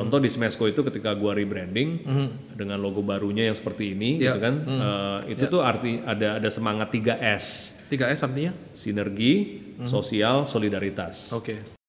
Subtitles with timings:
[0.00, 2.04] Contoh di Smesco itu ketika gua rebranding
[2.52, 4.32] dengan logo barunya yang seperti ini Ya.
[4.32, 4.54] gitu kan.
[4.62, 7.76] eh, itu tuh arti ada ada semangat 3S.
[7.88, 8.52] 3S artinya?
[8.72, 9.34] Sinergi,
[9.82, 11.32] sosial, solidaritas.
[11.32, 11.79] Oke.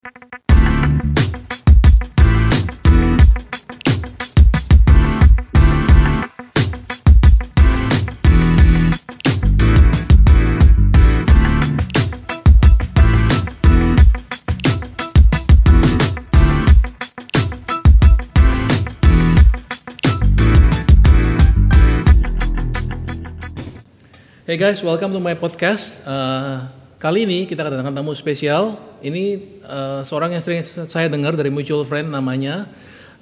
[24.51, 26.03] Hey guys, welcome to my podcast.
[26.03, 26.57] Eh,
[26.99, 28.75] kali ini kita kedatangan tamu spesial.
[28.99, 29.23] Ini
[29.63, 32.67] eh, seorang yang sering saya dengar dari mutual friend namanya.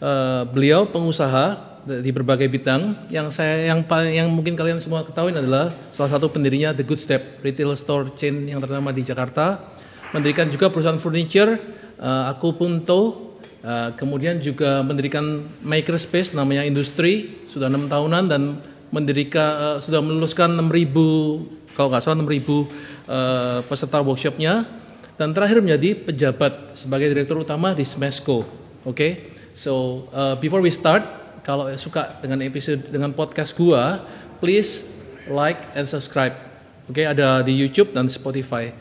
[0.02, 1.54] Eh, beliau pengusaha
[1.86, 3.14] di berbagai bidang.
[3.14, 6.98] Yang saya yang paling yang mungkin kalian semua ketahui adalah salah satu pendirinya The Good
[6.98, 9.62] Step retail store chain yang ternama di Jakarta.
[10.18, 11.62] Mendirikan juga perusahaan furniture,
[12.02, 18.56] eh, Aku Punto, Uh, kemudian juga mendirikan makerspace namanya Industri sudah enam tahunan dan
[18.90, 22.66] mendirikan uh, sudah meluluskan 6.000 kalau nggak salah 6.000 uh,
[23.66, 24.66] peserta workshopnya
[25.16, 28.48] dan terakhir menjadi pejabat sebagai direktur utama di Smesco.
[28.88, 31.04] Oke, so uh, before we start,
[31.44, 34.00] kalau suka dengan episode dengan podcast gua,
[34.40, 34.88] please
[35.28, 36.34] like and subscribe.
[36.88, 38.72] Oke, ada di YouTube dan Spotify.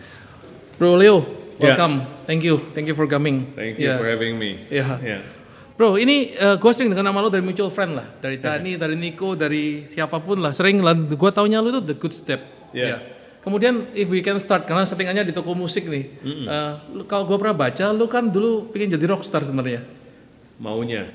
[0.78, 1.26] Bro Leo,
[1.58, 1.74] Ya.
[1.74, 2.06] welcome.
[2.24, 3.50] Thank you, thank you for coming.
[3.58, 3.98] Thank you Yeah.
[3.98, 4.62] for having me.
[4.70, 4.94] Iya.
[5.02, 5.37] Ya.
[5.78, 8.98] Bro, ini uh, gue sering dengan nama lo dari mutual friend lah, dari Tani, dari
[8.98, 10.90] Nico, dari siapa pun lah, sering lah.
[10.90, 12.42] Gue taunya lo itu the good step.
[12.74, 12.86] Iya.
[12.90, 12.96] Ya.
[13.38, 16.18] Kemudian if we can start karena settingannya di toko musik nih.
[16.26, 19.86] Uh, lu- kalau gue pernah baca, lu kan dulu pengen jadi rockstar sebenarnya.
[20.58, 21.14] Maunya.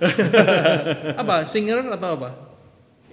[1.21, 1.43] apa?
[1.43, 2.29] Singer atau apa?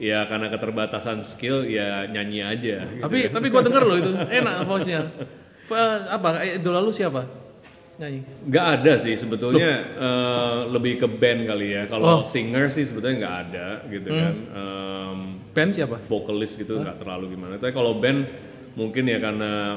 [0.01, 2.89] ya karena keterbatasan skill ya nyanyi aja.
[2.89, 3.05] gitu.
[3.05, 5.03] Tapi tapi gue denger lo itu enak voice-nya.
[5.69, 6.41] Fa- apa?
[6.41, 7.27] eh, Idola lu siapa?
[8.01, 8.21] Nyanyi.
[8.49, 9.71] Nggak ada sih sebetulnya
[10.01, 11.83] eh, lebih ke band kali ya.
[11.85, 14.35] Kalau singer sih sebetulnya nggak ada gitu kan.
[14.57, 15.19] Em,
[15.53, 16.01] Band siapa?
[16.01, 17.61] vokalis gitu nggak terlalu gimana.
[17.61, 18.25] Tapi kalau band
[18.73, 19.77] mungkin ya karena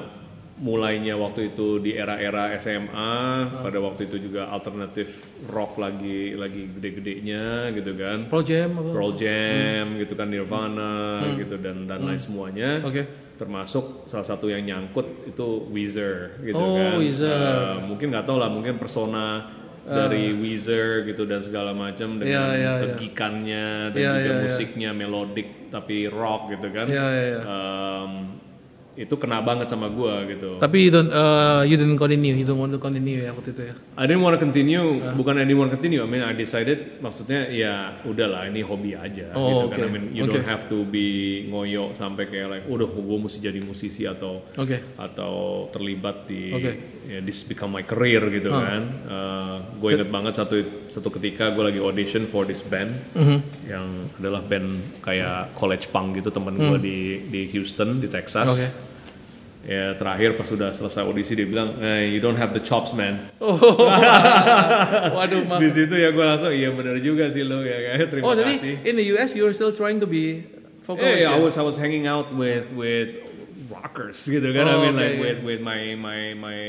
[0.63, 3.11] mulainya waktu itu di era-era SMA,
[3.59, 8.31] pada waktu itu juga alternatif rock lagi lagi gede-gedenya gitu kan.
[8.31, 8.69] Pearl Jam?
[8.71, 12.79] Pearl Jam gitu kan Nirvana gitu dan dan lain semuanya.
[12.81, 13.03] Oke.
[13.33, 17.01] termasuk salah satu yang nyangkut itu Weezer gitu Oh, kan.
[17.01, 17.33] Weezer.
[17.33, 19.49] Eh, mungkin nggak tahu lah, mungkin persona
[19.83, 22.83] dari Weezer gitu dan segala macam dengan Iya, iya, iya.
[22.87, 24.43] tegikannya dan Iya, juga iya, iya.
[24.47, 26.85] musiknya melodik tapi rock gitu kan.
[26.87, 27.39] Iya, iya, iya.
[27.41, 28.11] Em,
[28.93, 30.61] itu kena banget sama gua gitu.
[30.61, 33.61] Tapi you don't, uh, you didn't continue, you don't want to continue ya waktu itu
[33.65, 33.73] ya.
[33.97, 35.17] I didn't want to continue, Ah.
[35.17, 35.99] bukan I didn't want to continue.
[35.99, 37.73] I mean, I decided, maksudnya ya
[38.05, 39.77] udahlah, ini hobi aja Oh, gitu kan.
[39.77, 39.79] oke.
[39.81, 40.37] I mean, you Oke.
[40.37, 41.05] don't have to be
[41.49, 44.93] ngoyo sampai kayak like, udah gue mesti jadi musisi atau Oke.
[44.93, 46.71] atau terlibat di Oke.
[47.03, 48.81] ya this become my career gitu kan.
[49.73, 50.55] gue inget banget satu
[50.87, 53.37] satu ketika gue lagi audition for this band Mhm.
[53.67, 54.69] yang adalah band
[55.01, 58.47] kayak college punk gitu temen gue di di Houston di Texas.
[58.47, 58.82] Hmm.
[59.63, 63.15] Ya terakhir pas sudah selesai audisi dia bilang, eh, you don't have the chops man.
[63.39, 63.55] Oh,
[65.15, 65.39] waduh.
[65.59, 68.11] Di situ ya gue langsung iya benar juga sih lo ya kan.
[68.11, 68.75] Terima Oh, jadi kasih.
[68.83, 70.43] in the US you're still trying to be
[70.83, 73.23] vocalist Yeah, yeah, I was I was hanging out with with
[73.71, 74.67] rockers gitu kan.
[74.67, 75.23] I Oh, mean okay, like yeah.
[75.23, 76.59] with with my my my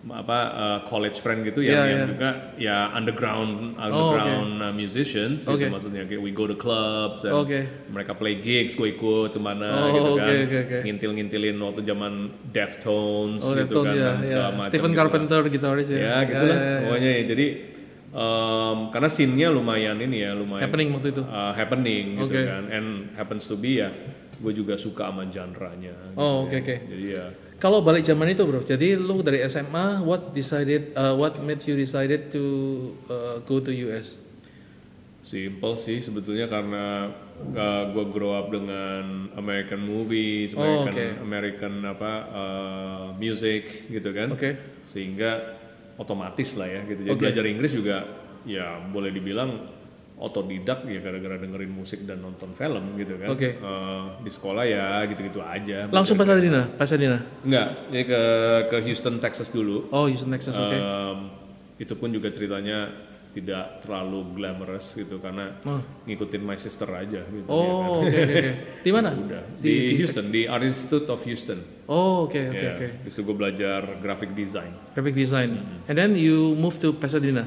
[0.00, 2.08] apa uh, college friend gitu yang Yeah, yang yeah.
[2.08, 5.68] juga ya underground Oh, underground uh, musicians Okay.
[5.68, 7.68] gitu maksudnya kayak we go to clubs and Okay.
[7.86, 10.80] mereka play gigs gue ikut Oh, ke mana gitu okay, kan okay, okay.
[10.88, 12.12] ngintil-ngintilin waktu zaman
[12.48, 14.24] Deftones Oh, gitu Deftones, kan dan ya.
[14.24, 15.04] segala macam Stephen gitu lah.
[15.04, 15.98] Carpenter gitaris ya.
[16.00, 17.46] ya gitu lah pokoknya ya jadi
[18.10, 21.22] em, karena scene-nya lumayan ini ya lumayan Happening waktu itu.
[21.22, 22.42] uh, happening gitu Oke.
[22.42, 23.92] kan and happens to be ya
[24.40, 26.64] gue juga suka sama genre-nya Oh, oke gitu ya.
[26.64, 26.74] oke.
[26.88, 27.26] jadi ya
[27.60, 28.64] Kalau balik zaman itu, Bro.
[28.64, 32.42] Jadi lu dari SMA what decided uh, what made you decided to
[33.06, 34.16] uh, go to US?
[35.20, 37.12] simple sih sebetulnya karena
[37.92, 41.06] gue grow up dengan American movies Oh, American oke.
[41.22, 44.80] American apa uh, music gitu kan Oke.
[44.88, 45.60] sehingga
[46.00, 47.20] otomatis lah ya gitu jadi Oke.
[47.20, 48.08] belajar Inggris juga
[48.48, 49.60] ya boleh dibilang
[50.20, 53.56] otodidak ya gara-gara dengerin musik dan nonton film gitu kan Oke.
[53.56, 57.18] Eh, di sekolah ya gitu-gitu aja Langsung Pasadena, Pasadena.
[57.40, 58.20] Enggak, ini ke
[58.68, 59.88] ke Houston, Texas dulu.
[59.88, 60.76] Oh, Houston Texas, oke.
[60.76, 61.18] Em,
[61.80, 65.54] itu pun juga ceritanya tidak terlalu glamorous gitu karena
[66.04, 67.46] ngikutin my sister aja gitu.
[67.46, 67.54] ya kan.
[67.54, 68.52] Oh, oke oke oke.
[68.86, 69.10] Di mana?
[69.14, 71.62] Udah di, Houston, di Art Institute of Houston.
[71.86, 72.88] Oh, oke oke Ya, oke.
[73.06, 75.50] Di situ gue belajar graphic design Graphic design.
[75.56, 75.88] Mm-hmm.
[75.88, 77.46] And then you move to Pasadena.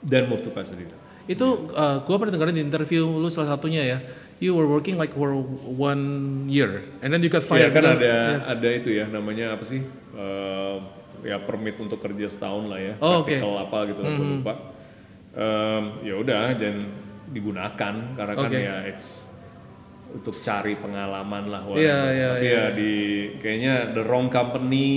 [0.00, 0.96] dan move to Pasadena.
[1.30, 3.98] Itu uh, gua pernah dengerin di interview lu salah satunya ya.
[4.40, 5.36] You were working like for
[5.68, 6.02] one
[6.50, 7.72] year and then you got Iya fired.
[7.76, 8.00] kan Betul?
[8.02, 8.14] ada
[8.56, 9.84] ada itu ya namanya apa sih?
[10.16, 10.80] Em,
[11.22, 12.94] ya permit untuk kerja setahun lah ya.
[13.04, 13.20] Oh.
[13.20, 14.54] Practical apa gitu lah gue lupa.
[15.36, 16.80] Em, ya udah dan
[17.30, 18.58] digunakan karena kan Oke.
[18.58, 19.28] ya it's
[20.10, 21.86] untuk cari pengalaman lah whatever.
[21.86, 22.92] Iya, iya, tapi ya di
[23.38, 24.88] kayaknya the wrong company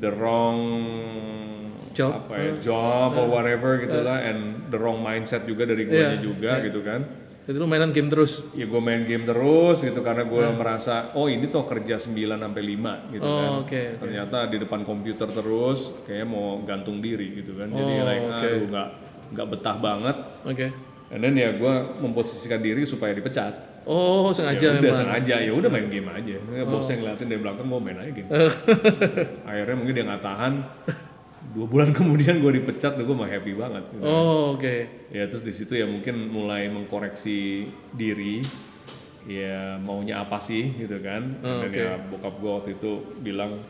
[0.00, 0.58] the wrong
[1.98, 2.12] Job.
[2.16, 6.16] apa ya job or whatever gitu lah and the wrong mindset juga dari gue Iya,
[6.16, 7.02] juga gitu kan
[7.42, 8.52] Jadi lu mainan game terus.
[8.52, 12.62] ya gue main game terus gitu karena gue merasa oh ini tuh kerja 9 sampai
[12.62, 13.64] 5 gitu kan Oh, oke.
[13.64, 13.82] oke.
[13.98, 18.36] ternyata di depan komputer terus kayaknya mau gantung diri gitu kan jadi Oh, like oke.
[18.38, 18.88] aduh nggak
[19.28, 20.66] nggak betah banget Oke.
[21.08, 25.00] and then ya gue memposisikan diri supaya dipecat Oh, sengaja ya udah memang.
[25.00, 28.28] sengaja ya udah main game aja ya, bosnya ngeliatin dari belakang gue main aja game
[29.48, 30.52] akhirnya mungkin dia nggak tahan
[31.48, 34.04] dua bulan kemudian gue dipecat tuh gue mah happy banget gitu.
[34.04, 34.74] Oh, oke.
[35.08, 38.44] ya terus di situ ya mungkin mulai mengkoreksi diri
[39.24, 43.60] ya maunya apa sih gitu kan Oh, dan ya bokap gue waktu itu bilang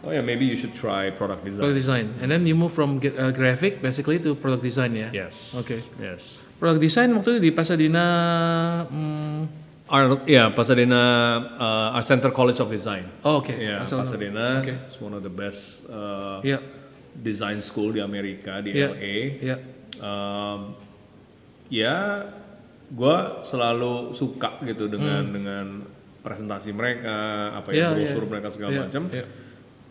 [0.00, 2.06] oh ya maybe you should try product design Product design.
[2.20, 5.08] And then you move from uh, graphic basically to product design ya.
[5.12, 5.76] yes Oke.
[5.96, 8.04] yes Product design waktu itu di Pasadena
[8.88, 9.40] hmm,
[9.84, 11.00] Art, ya Pasadena
[11.52, 13.52] uh, Art Center College of Design Oh, oke.
[13.52, 14.72] ya Asal- Pasadena Oke.
[14.88, 16.73] it's one of the best uh, Iya.
[17.16, 18.88] Design school di Amerika di Iya.
[18.90, 19.56] LA Iya.
[19.96, 20.60] Um,
[21.68, 21.96] ya
[22.86, 25.66] gue selalu suka gitu dengan dengan
[26.20, 27.14] presentasi mereka
[27.54, 27.76] apa Hmm.
[27.76, 27.96] Iya, ya iya.
[27.96, 29.24] brosur mereka segala Iya, macam iya.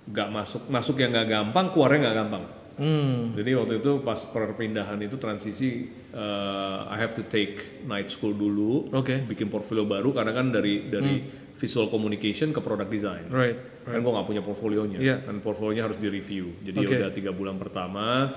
[0.03, 3.37] nggak masuk masuk yang nggak gampang keluarnya nggak gampang Hmm.
[3.37, 8.89] jadi waktu itu pas perpindahan itu transisi uh, I have to take night school dulu
[8.91, 9.21] Oke.
[9.23, 11.42] bikin portfolio baru karena kan dari dari Hmm.
[11.53, 13.55] Visual communication ke product design Right.
[13.83, 15.17] kan gue nggak punya portfolionya Iya.
[15.21, 16.95] kan portfolionya harus direview jadi Oke.
[16.97, 18.29] udah tiga bulan pertama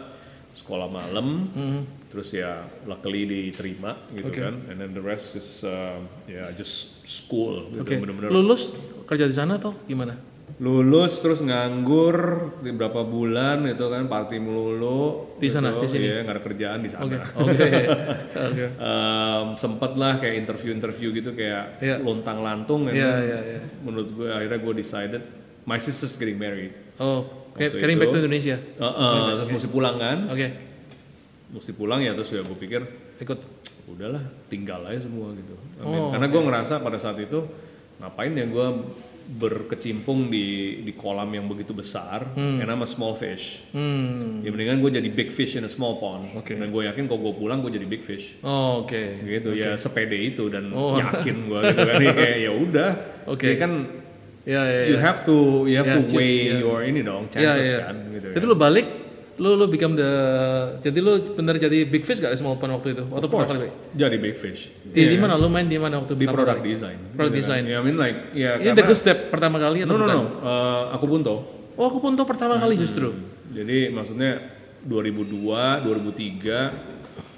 [0.53, 1.81] sekolah malam Hmm.
[2.09, 4.41] terus ya luckily diterima gitu Oke.
[4.41, 7.97] kan and then the rest is uh, ya just school gitu Oke.
[7.99, 8.73] bener-bener Lulus
[9.05, 10.17] kerja di sana atau gimana?
[10.57, 12.17] Lulus terus nganggur
[12.59, 15.85] di berapa bulan gitu kan party melulu Di sana, gitu.
[15.85, 16.05] di sini?
[16.07, 17.17] Iya, nggak ada kerjaan di sana Oke.
[17.45, 17.67] Oke.
[18.49, 18.65] Oke.
[18.73, 22.01] Em, sempet lah kayak interview-interview gitu kayak Iya.
[22.01, 23.61] lontang lantung Iya, iya, iya.
[23.81, 25.23] menurut gue akhirnya gue decided
[25.63, 28.57] my sister's getting married Oh, Waktu getting back itu- to Indonesia.
[28.57, 30.49] Heeh, terus mesti pulang kan Oke.
[31.47, 32.81] mesti pulang ya terus ya gue pikir
[33.19, 33.39] Ikut.
[33.87, 37.45] udahlah tinggal aja semua gitu I Oh, karena gue ngerasa pada saat itu
[37.99, 38.67] ngapain ya gue
[39.29, 40.47] berkecimpung di
[40.81, 44.41] di kolam yang begitu besar and I'm a small fish Hmm.
[44.41, 46.53] ya mendingan gue jadi big fish in a small pond Oke.
[46.53, 49.03] dan gue yakin kalau gue pulang gue jadi big fish Oh, oke.
[49.21, 50.95] gitu ya sepede itu dan Oh.
[50.97, 52.91] yakin gue gitu kan ya kayak ya udah
[53.27, 53.47] Oke.
[53.49, 53.73] Ya kan
[54.47, 55.03] Ya, ya, you ya.
[55.03, 56.63] have to you have Ya, to weigh ya.
[56.63, 57.91] your ini dong Ya, chances ya.
[57.91, 58.47] kan gitu Itu kan.
[58.47, 58.87] lu balik,
[59.37, 60.11] lu lu become the
[60.81, 63.05] jadi lu bener jadi big fish gak di small pond waktu itu?
[63.05, 63.69] Waktu pertama kali?
[63.93, 65.09] jadi big fish Di, Iya.
[65.13, 66.71] di mana lu main di mana waktu di product kali?
[66.71, 67.61] design Product gitu kan.
[67.61, 67.63] design.
[67.67, 70.17] ya I mean like ya Ini the good step pertama kali atau no no bukan?
[70.17, 71.35] no Uh, aku bunto
[71.75, 73.13] Oh, aku pun tuh pertama kali justru.
[73.49, 74.41] jadi maksudnya
[74.83, 76.97] 2002 2003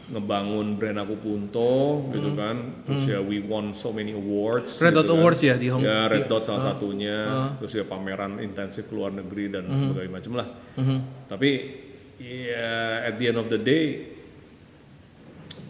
[0.09, 1.75] ngebangun brand aku punto
[2.11, 4.89] gitu kan terus ya we won so many awards Hmm.
[4.89, 5.17] Red gitu Dot kan.
[5.19, 6.47] Awards ya di Hong ya Red Dot Ah.
[6.47, 7.17] salah satunya
[7.59, 9.77] terus ya pameran intensif luar negeri dan Hmm.
[9.77, 10.49] sebagainya macam lah
[11.27, 11.51] tapi
[12.19, 12.71] ya
[13.05, 13.85] at the end of the day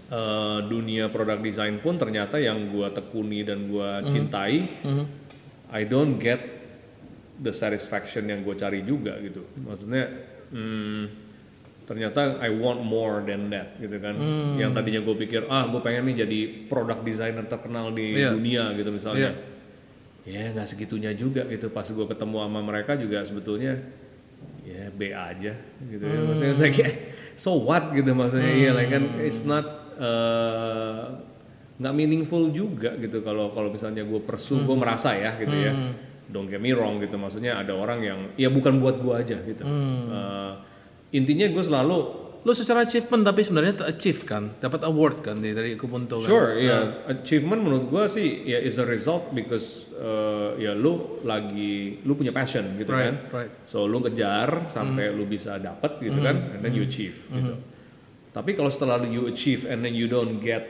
[0.09, 4.09] eh, dunia product design pun ternyata yang gua tekuni dan gua Hmm.
[4.09, 4.65] cintai
[5.69, 6.41] I don't get
[7.37, 10.09] the satisfaction yang gue cari juga gitu maksudnya
[10.49, 11.03] hmm,
[11.85, 14.57] ternyata I want more than that gitu kan Hmm.
[14.57, 18.33] yang tadinya gue pikir ah gue pengen nih jadi product designer terkenal di Iya.
[18.33, 19.37] dunia gitu misalnya
[20.25, 23.77] ya nggak segitunya juga gitu pas gue ketemu sama mereka juga sebetulnya
[24.69, 25.53] ya B aja
[25.89, 26.19] gitu ya.
[26.29, 26.95] maksudnya saya kayak
[27.41, 28.53] so what gitu maksudnya.
[28.53, 29.65] Iya like kan it's not
[29.97, 31.17] uh,
[31.81, 33.25] nggak meaningful juga gitu.
[33.25, 35.73] Kalau kalau misalnya gue persu gue merasa ya gitu ya.
[36.29, 37.17] Don't get me wrong gitu.
[37.17, 39.65] Maksudnya ada orang yang ya bukan buat gue aja gitu.
[39.65, 40.53] Uh,
[41.17, 45.75] intinya gue selalu Lu secara achievement tapi sebenarnya achieve kan, dapat award kan di- dari
[45.75, 46.29] Kupunto kan.
[46.29, 51.99] Sure, ya achievement menurut gua sih ya is a result because uh, ya lu lagi
[52.01, 53.15] lu punya passion gitu Right, kan.
[53.37, 53.53] right.
[53.65, 57.59] So lu kejar sampai lu bisa dapat gitu kan, and then you achieve gitu.
[58.29, 60.63] Tapi kalau setelah you achieve and then you don't get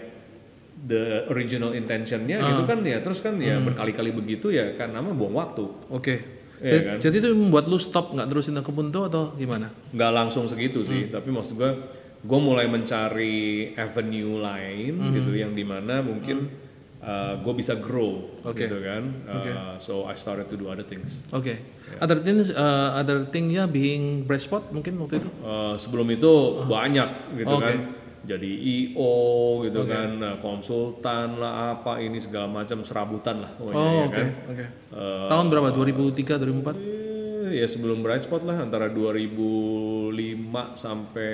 [0.78, 5.34] the original intentionnya gitu kan ya terus kan ya berkali-kali begitu ya kan nama buang
[5.34, 5.66] waktu.
[5.90, 6.37] Oke.
[6.58, 6.96] Iya Jadi- kan?
[6.98, 9.70] Jadi itu membuat lu stop nggak terusin Kupunto atau gimana?
[9.94, 11.70] nggak langsung segitu sih tapi maksud gue
[12.18, 16.50] gue mulai mencari avenue lain gitu yang di mana mungkin
[17.38, 18.66] gue bisa grow Oke.
[18.66, 21.78] gitu kan Uh, so I started to do other things Oke.
[22.02, 25.28] Other things, uh, other thingnya being breastspot mungkin waktu itu?
[25.40, 26.28] Uh, sebelum itu
[26.68, 27.64] banyak gitu Oke.
[27.64, 27.78] kan
[28.20, 29.14] jadi IO
[29.62, 34.14] gitu kan uh, konsultan lah apa ini segala macam serabutan lah pokoknya Oh, ya oke.
[34.14, 34.64] kan Oke.
[34.90, 35.68] Uh, Tahun berapa?
[35.70, 36.76] 2003, 2004?
[37.48, 40.12] Eh, ya sebelum Bright Spot lah antara 2005
[40.74, 41.30] sampai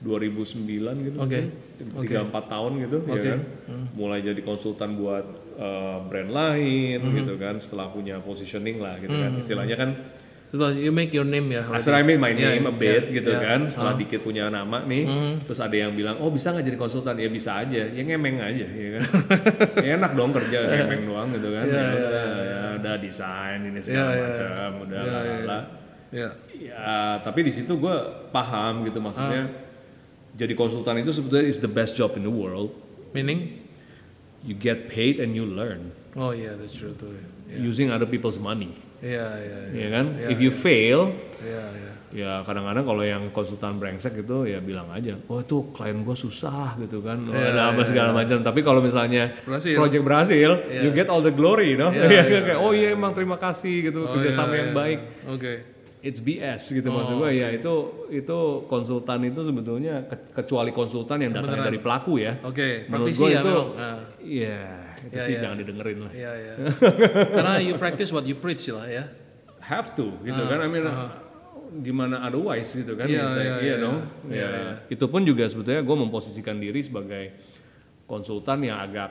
[0.00, 1.16] 2009 gitu.
[1.16, 1.40] Oke.
[1.74, 3.24] Tiga empat tahun gitu, ya Oke.
[3.26, 3.40] kan.
[3.92, 5.24] Mulai jadi konsultan buat
[5.56, 7.14] uh, brand lain Hmm.
[7.16, 7.56] gitu kan.
[7.56, 9.32] Setelah punya positioning lah gitu kan.
[9.36, 10.23] Istilahnya kan Itu
[10.54, 11.66] you make your name ya.
[11.66, 13.42] After I made my Yeah, name a bit yeah, gitu yeah.
[13.42, 15.34] kan, setelah dikit punya nama nih, Hmm.
[15.42, 17.18] terus ada yang bilang, oh bisa nggak jadi konsultan?
[17.18, 19.02] Ya bisa aja, ya ngemeng aja, ya kan.
[19.84, 21.64] ya enak dong kerja ngemeng doang gitu kan.
[21.66, 24.22] Iya, ya, iya, udah, ya udah desain ini segala iya.
[24.30, 25.60] macam, udah Iya, iya, lala.
[26.14, 26.28] Ya.
[26.54, 26.94] Ya,
[27.26, 27.96] tapi di situ gue
[28.30, 29.50] paham gitu maksudnya.
[30.34, 32.70] Jadi konsultan itu sebetulnya is the best job in the world.
[33.10, 33.62] Meaning?
[34.46, 37.10] You get paid and you learn Oh iya, that's true tuh.
[37.44, 39.58] Iya, using other people's money, iya, iya.
[39.68, 40.06] Iya, ya kan?
[40.16, 41.64] Iya, If you fail, iya.
[41.70, 41.92] iya.
[42.14, 46.78] ya kadang-kadang kalau yang konsultan brengsek itu ya bilang aja oh itu klien gue susah
[46.78, 49.74] gitu kan oh, ada apa segala macam tapi kalau misalnya Berhasil.
[49.74, 53.34] project berhasil you get all the glory no Iya, Iya, kayak oh iya emang terima
[53.36, 55.52] kasih gitu kerjasama yang baik Oke.
[56.00, 57.74] it's BS gitu maksud gue ya itu
[58.08, 63.20] itu konsultan itu sebetulnya ke- kecuali konsultan yang datangnya dari pelaku ya Oke, menurut praktisi
[63.20, 63.58] gue ya itu.
[63.74, 63.98] Nah.
[64.22, 64.62] iya
[65.04, 66.12] itu sih jangan didengerin lah.
[66.12, 66.54] Iya, iya.
[67.36, 69.04] Karena you practice what you preach lah ya.
[69.64, 70.60] have to gitu kan.
[70.60, 70.84] I mean
[71.74, 73.08] gimana otherwise gitu kan.
[73.08, 73.66] Iya, Ya, saya- iya, iya.
[73.66, 73.76] iya.
[73.80, 73.96] dong
[74.28, 74.48] ya
[74.86, 77.34] itu pun juga sebetulnya gue memposisikan diri sebagai
[78.04, 79.10] konsultan yang agak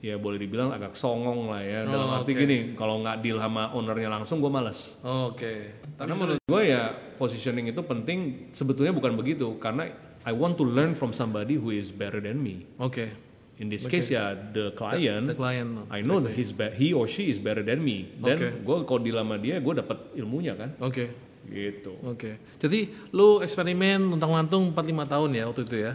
[0.00, 1.84] ya boleh dibilang agak songong lah ya.
[1.84, 4.96] Dalam arti gini kalau nggak deal sama ownernya langsung gue males.
[5.00, 5.76] Oh, Oke.
[5.94, 8.50] karena menurut gue ya positioning itu penting.
[8.50, 9.86] Sebetulnya bukan begitu karena
[10.20, 12.68] I want to learn from somebody who is better than me.
[12.76, 13.29] Oke.
[13.60, 15.84] In this case ya the client The client.
[15.92, 19.00] I know that he's be- he or she is better than me dan gue kalau
[19.04, 21.12] deal sama dia gue dapat ilmunya kan Oke.
[21.44, 22.40] gitu Oke.
[22.56, 25.92] Jadi lu eksperimen tentang lantung 4-5 tahun ya waktu itu ya.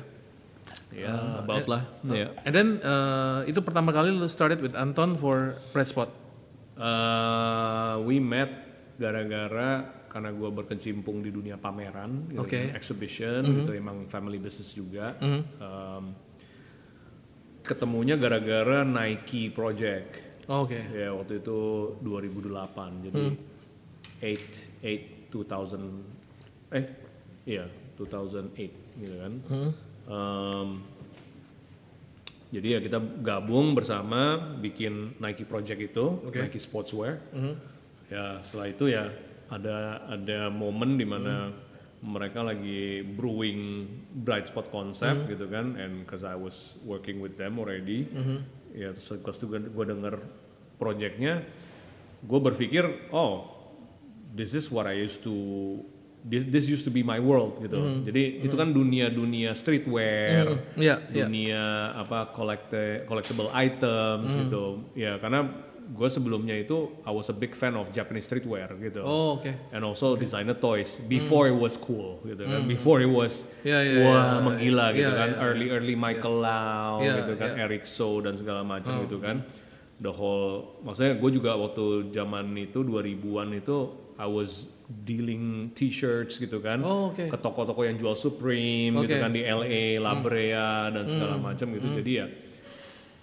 [0.96, 5.58] ya about lah ya And then uh, itu pertama kali lu started with Anton for
[5.74, 6.08] Bread Spot.
[6.76, 8.52] Uh, we met
[9.00, 12.72] gara-gara karena gue berkecimpung di dunia pameran, gitu Oke.
[12.72, 15.12] kan, exhibition, itu emang family business juga.
[15.20, 16.16] Um,
[17.66, 20.22] ketemunya gara-gara Nike project.
[20.46, 20.78] Oh, Oke.
[20.94, 21.60] Ya waktu itu
[22.06, 23.24] 2008, jadi
[24.22, 26.86] 8 8 2000 eh
[27.50, 27.66] iya
[27.98, 29.34] 2008 gitu kan.
[30.06, 30.70] Um,
[32.54, 36.06] jadi ya kita gabung bersama bikin Nike Project itu,
[36.46, 37.20] Nike Sportswear.
[38.08, 39.10] Ya setelah itu ya
[39.50, 41.50] ada ada momen di mana
[42.06, 47.58] mereka lagi brewing bright spot concept gitu kan, and cause I was working with them
[47.58, 48.06] already,
[48.78, 50.22] ya terus pas itu gue denger
[50.78, 51.42] projectnya,
[52.22, 53.50] gue berpikir oh
[54.38, 55.34] this is what I used to
[56.26, 58.06] this this used to be my world gitu.
[58.06, 61.26] Jadi itu kan dunia dunia streetwear, Iya, iya.
[61.26, 61.64] dunia
[61.98, 64.94] apa collecte, collectible items gitu.
[64.98, 69.06] Ya karena gue sebelumnya itu I was a big fan of Japanese streetwear gitu.
[69.06, 69.54] Oh, oke.
[69.70, 72.66] And also designer toys before it was cool gitu kan.
[72.66, 75.30] Before it was Iya, iya, wah menggila gitu Iya, kan.
[75.32, 77.70] iya, Early early Michael Lau Iya, gitu kan, iya.
[77.70, 79.06] Eric So dan segala macam Oh.
[79.06, 79.46] gitu kan.
[79.96, 83.78] The whole maksudnya gue juga waktu zaman itu 2000-an itu
[84.18, 86.82] I was dealing t-shirts gitu kan.
[86.82, 87.26] Oh, oke.
[87.26, 89.18] Ke toko-toko yang jual Supreme gitu Oke.
[89.18, 89.24] Hmm.
[89.24, 91.90] kan di LA, La Brea dan segala macam gitu.
[91.94, 92.26] Jadi ya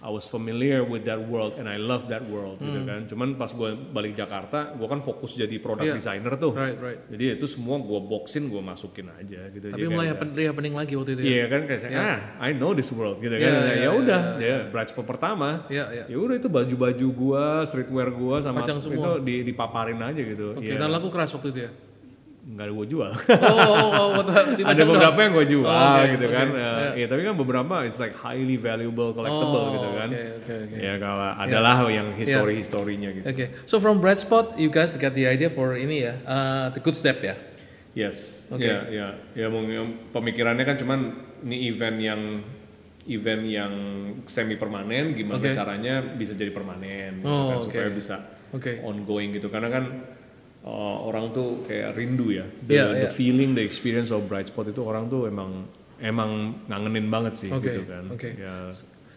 [0.03, 2.83] I was familiar with that world and I love that world gitu Hmm.
[2.83, 3.01] kan.
[3.07, 5.95] Cuman pas gue balik Jakarta, gue kan fokus jadi product Iya.
[5.95, 6.51] designer tuh.
[6.51, 6.99] Right, right.
[7.07, 9.71] Jadi itu semua gue boxin, gue masukin aja gitu.
[9.71, 11.29] Tapi mulai happen, happening lagi waktu itu ya.
[11.31, 13.51] Iya kan kayak saya, ah I know this world gitu Iya, kan.
[13.63, 15.63] iya, ya udah, ya bright spot pertama.
[15.71, 16.03] Iya, iya.
[16.11, 18.91] Ya udah itu baju-baju gua, streetwear gua sama semua.
[18.91, 20.59] itu di, dipaparin aja gitu.
[20.59, 20.75] Oke, Iya.
[20.75, 21.71] dan laku keras waktu itu ya.
[22.43, 23.11] Nggak ada gua jual.
[23.39, 26.35] Oh, oh, oh, dipajang ada beberapa yang gua jual Oh, oke, gitu oke.
[26.35, 26.47] kan.
[26.51, 30.09] Eh, Iya, tapi kan beberapa it's like highly valuable collectible Oh, gitu kan.
[30.11, 30.75] oke, oke, oke.
[30.75, 33.25] Ya kalau adalah yang history-historinya gitu.
[33.25, 36.83] Oke, so from Bread Spot, you guys got the idea for ini ya, uh, the
[36.83, 37.39] good step ya.
[37.95, 38.65] Yes, Oke.
[38.65, 40.99] ya, ya, ya mungkin pemikirannya kan cuman
[41.45, 42.21] ini event yang
[43.05, 43.71] event yang
[44.25, 45.53] semi permanen, gimana Oke.
[45.53, 47.65] caranya bisa jadi permanen, gitu Oh, kan, oke.
[47.69, 48.15] supaya bisa
[48.51, 48.81] Oke.
[48.81, 49.83] ongoing gitu, karena kan
[50.63, 53.11] uh, orang tuh kayak rindu ya, the, Iya, the iya.
[53.11, 55.67] feeling, the experience of bright spot itu orang tuh emang
[56.03, 58.29] emang ngangenin banget sih Oke, gitu kan, oke.
[58.35, 58.71] ya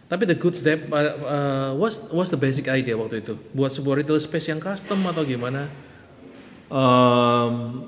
[0.07, 3.35] Tapi the good step, uh, uh, what's what's the basic idea waktu itu?
[3.51, 5.67] Buat sebuah retail space yang custom atau gimana?
[6.71, 7.87] Um,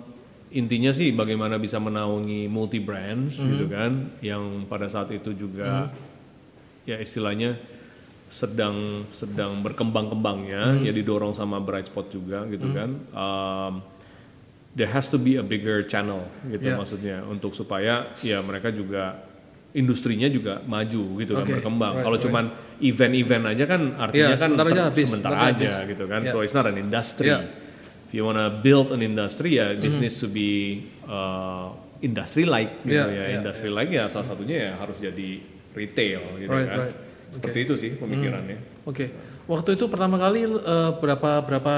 [0.52, 5.94] intinya sih bagaimana bisa menaungi multi brands gitu kan yang pada saat itu juga
[6.90, 7.56] ya istilahnya
[8.30, 13.74] sedang sedang berkembang-kembangnya ya didorong sama Bright Spot juga gitu kan um,
[14.72, 16.78] there has to be a bigger channel gitu Yeah.
[16.78, 19.26] maksudnya untuk supaya ya mereka juga
[19.70, 22.26] industrinya juga maju gitu kan Oke, berkembang right, kalau right.
[22.26, 22.46] cuman
[22.80, 25.90] event-event aja kan artinya Yeah, kan sebentar aja habis, sebentar sebentar aja habis.
[25.90, 26.34] gitu kan Yeah.
[26.34, 27.50] so it's not an industry Yeah.
[28.06, 30.02] if you wanna build an industry ya this Mm-hmm.
[30.06, 30.50] needs to be
[31.06, 33.26] uh, industri like gitu Iya, ya.
[33.26, 35.42] iya, industri like ya salah satunya ya harus jadi
[35.74, 36.80] retail gitu Right, kan.
[36.86, 36.98] right.
[37.30, 38.58] Seperti itu sih pemikirannya.
[38.86, 39.06] Oke.
[39.46, 41.74] Waktu itu pertama kali eh, berapa berapa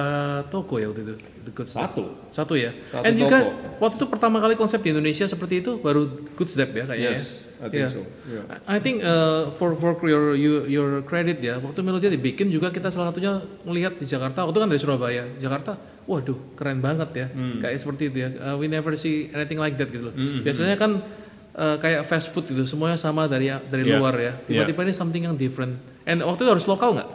[0.47, 1.15] toko ya waktu itu?
[1.41, 1.81] The Good Step?
[1.87, 2.03] Satu.
[2.29, 2.71] Satu ya.
[2.85, 3.37] Satu And juga
[3.79, 6.05] waktu itu pertama kali konsep di Indonesia seperti itu baru
[6.35, 7.15] Good Step ya kayaknya.
[7.15, 7.49] Yes, ya?
[7.61, 7.89] I think Yeah.
[7.89, 8.01] so.
[8.25, 8.43] Yeah.
[8.65, 12.89] I think uh, for for your you- your credit ya, waktu Melodia dibikin juga kita
[12.89, 17.61] salah satunya melihat di Jakarta, waktu kan dari Surabaya, Jakarta, waduh keren banget ya, Hmm.
[17.61, 18.29] kayak seperti itu ya.
[18.35, 20.13] Uh, we never see anything like that gitu loh.
[20.41, 21.05] Biasanya kan
[21.53, 23.97] uh, kayak fast food gitu, semuanya sama dari dari Yeah.
[23.97, 24.33] luar ya.
[24.37, 25.75] Tiba-tiba ini something yang different.
[26.03, 27.09] And waktu itu harus lokal nggak?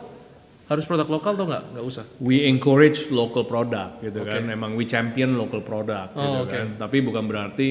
[0.66, 1.64] Harus produk lokal atau nggak?
[1.72, 2.04] Nggak usah.
[2.18, 4.46] We encourage local product gitu kan.
[4.48, 6.50] Emang we champion local product gitu Oh, oke.
[6.50, 6.66] kan.
[6.76, 7.68] Tapi bukan berarti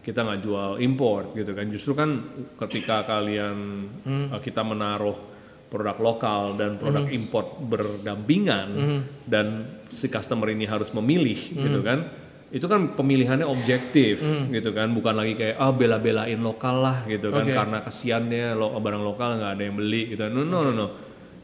[0.00, 1.66] kita nggak jual import gitu kan.
[1.66, 2.10] Justru kan
[2.56, 3.56] ketika kalian
[4.06, 4.26] Hmm.
[4.30, 5.18] uh, kita menaruh
[5.66, 9.00] produk lokal dan produk import berdampingan Hmm.
[9.22, 9.46] dan
[9.86, 12.06] si customer ini harus memilih gitu kan.
[12.50, 14.18] Itu kan pemilihannya objektif
[14.50, 17.54] gitu kan, bukan lagi kayak ah bela-belain lokal lah gitu kan Oke.
[17.54, 20.26] karena kesiannya lo barang lokal nggak ada yang beli gitu.
[20.26, 20.86] No no no no.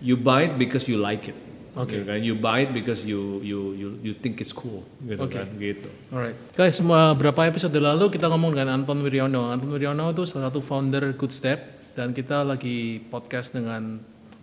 [0.02, 1.38] You buy it because you like it.
[1.78, 1.94] Oke.
[1.94, 2.18] Gitu kan.
[2.18, 5.38] You buy it because you you you you think it's cool gitu Oke.
[5.38, 5.86] kan gitu.
[6.10, 6.34] Alright.
[6.58, 9.52] Guys, semua berapa episode lalu kita ngomong dengan Anton Wiryono.
[9.52, 11.58] Anton Wiryono itu salah satu founder Good Step
[11.94, 14.00] dan kita lagi podcast dengan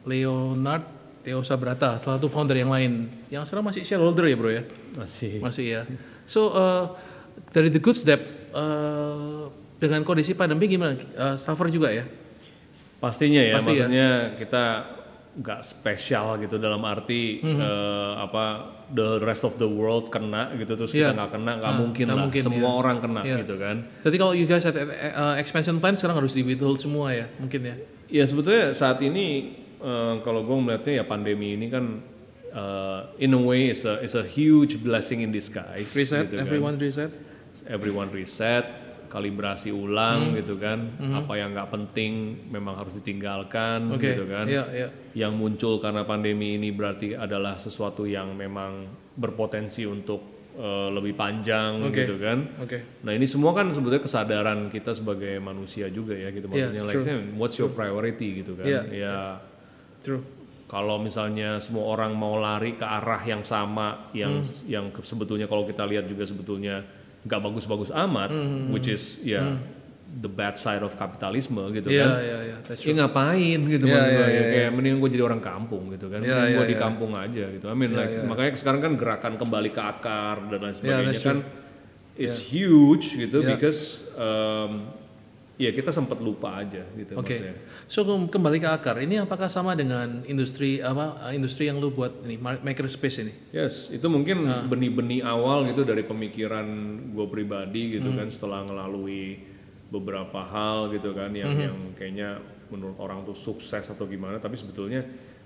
[0.08, 3.08] Leonard Theo Sabrata, salah satu founder yang lain.
[3.32, 4.64] Yang sekarang masih shareholder ya, Bro ya?
[5.00, 5.40] Masih.
[5.40, 5.82] Masih ya.
[6.26, 6.84] So uh,
[7.50, 10.96] dari The Good Step uh, dengan kondisi pandemi gimana?
[11.14, 12.06] Uh, suffer juga ya?
[12.98, 13.84] Pastinya ya, Pasti ya.
[13.84, 14.08] maksudnya
[14.40, 14.64] kita
[15.34, 17.58] nggak spesial gitu dalam arti Mhm.
[17.58, 18.44] eh, apa
[18.94, 21.18] the rest of the world kena gitu terus kita Iya.
[21.18, 22.78] nggak kena nggak Ah, mungkin nggak lah mungkin, semua iya.
[22.78, 23.36] orang kena Iya.
[23.42, 23.76] gitu kan
[24.06, 27.26] Jadi kalau you guys had uh, expansion plan sekarang harus di withhold semua ya?
[27.42, 27.76] Mungkin ya?
[28.08, 31.98] ya sebetulnya saat ini eh, kalau gue melihatnya ya pandemi ini kan
[32.54, 36.44] eh, in a way is a is a huge blessing in disguise Reset, gitu kan.
[36.44, 37.12] everyone reset?
[37.66, 38.66] everyone reset,
[39.08, 40.36] kalibrasi ulang Hmm.
[40.36, 40.80] gitu kan.
[41.14, 42.14] Apa yang nggak penting
[42.48, 44.46] memang harus ditinggalkan Oke, gitu kan.
[44.46, 44.88] iya, iya.
[45.14, 51.82] Yang muncul karena pandemi ini berarti adalah sesuatu yang memang berpotensi untuk eh, lebih panjang
[51.82, 52.06] Oke.
[52.06, 52.38] gitu kan.
[52.62, 53.02] Oke.
[53.02, 57.18] Nah ini semua kan sebetulnya kesadaran kita sebagai manusia juga ya gitu Iya, maksudnya.
[57.18, 58.66] like, what's your priority gitu kan?
[58.66, 58.82] Iya.
[58.88, 59.18] Ya
[60.02, 60.22] True.
[60.74, 64.66] Kalau misalnya semua orang mau lari ke arah yang sama yang Hmm.
[64.66, 66.82] yang sebetulnya kalau kita lihat juga sebetulnya
[67.22, 69.54] nggak bagus-bagus amat Hmm, which is ya
[70.14, 72.12] the bad side of kapitalisme gitu Iya, kan.
[72.20, 72.58] iya, iya.
[72.62, 75.42] That's ya ngapain gitu Iya, maksud iya, gua, ya iya, kayak mending gue jadi orang
[75.42, 76.20] kampung gitu kan.
[76.20, 77.66] Iya, mending gue di kampung aja gitu.
[77.66, 81.38] I mean like makanya sekarang kan gerakan kembali ke akar dan lain sebagainya that's kan
[82.16, 83.58] it's huge gitu Iya.
[83.58, 84.86] because um,
[85.56, 87.38] ya kita sempat lupa aja gitu Oke.
[87.38, 88.98] maksudnya So kem- kembali ke akar.
[88.98, 93.34] Ini apakah sama dengan industri apa uh, industri yang lu buat ini ma- makerspace ini?
[93.52, 94.64] Yes, itu mungkin Ah.
[94.64, 96.66] benih-benih awal gitu dari pemikiran
[97.08, 98.18] gue pribadi gitu Hmm.
[98.18, 99.46] kan setelah ngelalui
[99.88, 101.64] beberapa hal gitu kan yang Hmm.
[101.64, 105.06] yang kayaknya menurut orang tuh sukses atau gimana tapi sebetulnya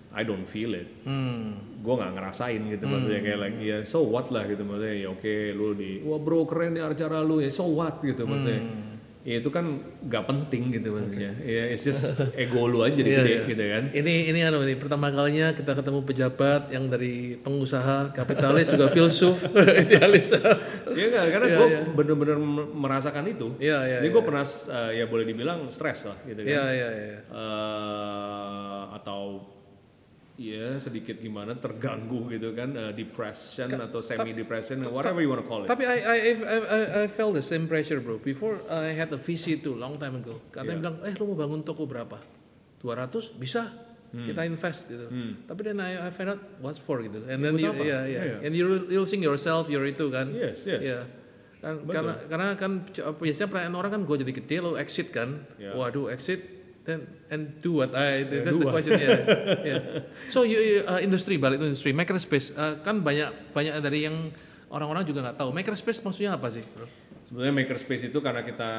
[0.10, 1.04] I don't feel it.
[1.04, 1.60] Hmm.
[1.78, 5.36] Gue nggak ngerasain gitu maksudnya kayak like ya so what lah gitu maksudnya ya oke
[5.52, 8.63] lu di wah bro keren nih acara lu ya so what gitu maksudnya.
[8.63, 8.87] Hmm.
[9.28, 9.66] Ya itu kan
[10.08, 11.36] nggak penting gitu maksudnya.
[11.44, 13.44] Ya it's just ego lu aja jadi Iya, gede iya.
[13.44, 13.84] gitu kan.
[13.92, 19.52] Ini ini anu ini pertama kalinya kita ketemu pejabat yang dari pengusaha kapitalis juga filsuf
[19.84, 20.32] idealis.
[20.88, 23.52] Iya kan, karena gue bener-bener m- merasakan itu.
[23.60, 23.98] Iya iya.
[24.00, 26.48] Jadi gue pernah uh, ya boleh dibilang stres lah gitu kan.
[26.48, 27.18] Iya iya iya.
[27.28, 29.44] Eh, atau
[30.38, 35.65] ya sedikit gimana terganggu gitu kan, uh, depression atau semi depression, whatever you wanna call
[35.65, 35.67] it.
[35.67, 38.21] Tapi I, I, I, I, I felt the same pressure bro.
[38.21, 40.38] Before I had a VC itu long time ago.
[40.54, 42.21] Katanya bilang, eh lu mau bangun toko berapa?
[42.80, 43.34] 200?
[43.41, 43.65] Bisa.
[44.08, 45.10] Kita invest gitu.
[45.45, 47.28] Tapi then I, I find out what's for gitu.
[47.28, 48.23] And then you, yeah, yeah.
[48.23, 48.36] Iya.
[48.45, 50.32] And you you'll think yourself, you're itu kan.
[50.32, 50.82] Yes, yes.
[50.82, 51.00] Iya.
[51.58, 52.71] Kan, karena karena kan
[53.17, 55.43] biasanya pertanyaan orang kan gue jadi gede lo exit kan.
[55.60, 55.76] Yeah.
[55.76, 56.57] Waduh exit
[56.88, 58.80] then and do what I that's do the what?
[58.80, 59.19] question yeah.
[59.76, 59.80] yeah.
[60.32, 64.32] So you, you, uh, industri balik itu industri makerspace uh, kan banyak banyak dari yang
[64.71, 66.63] orang-orang juga nggak tahu makerspace maksudnya apa sih?
[67.28, 68.71] Sebenarnya makerspace itu karena kita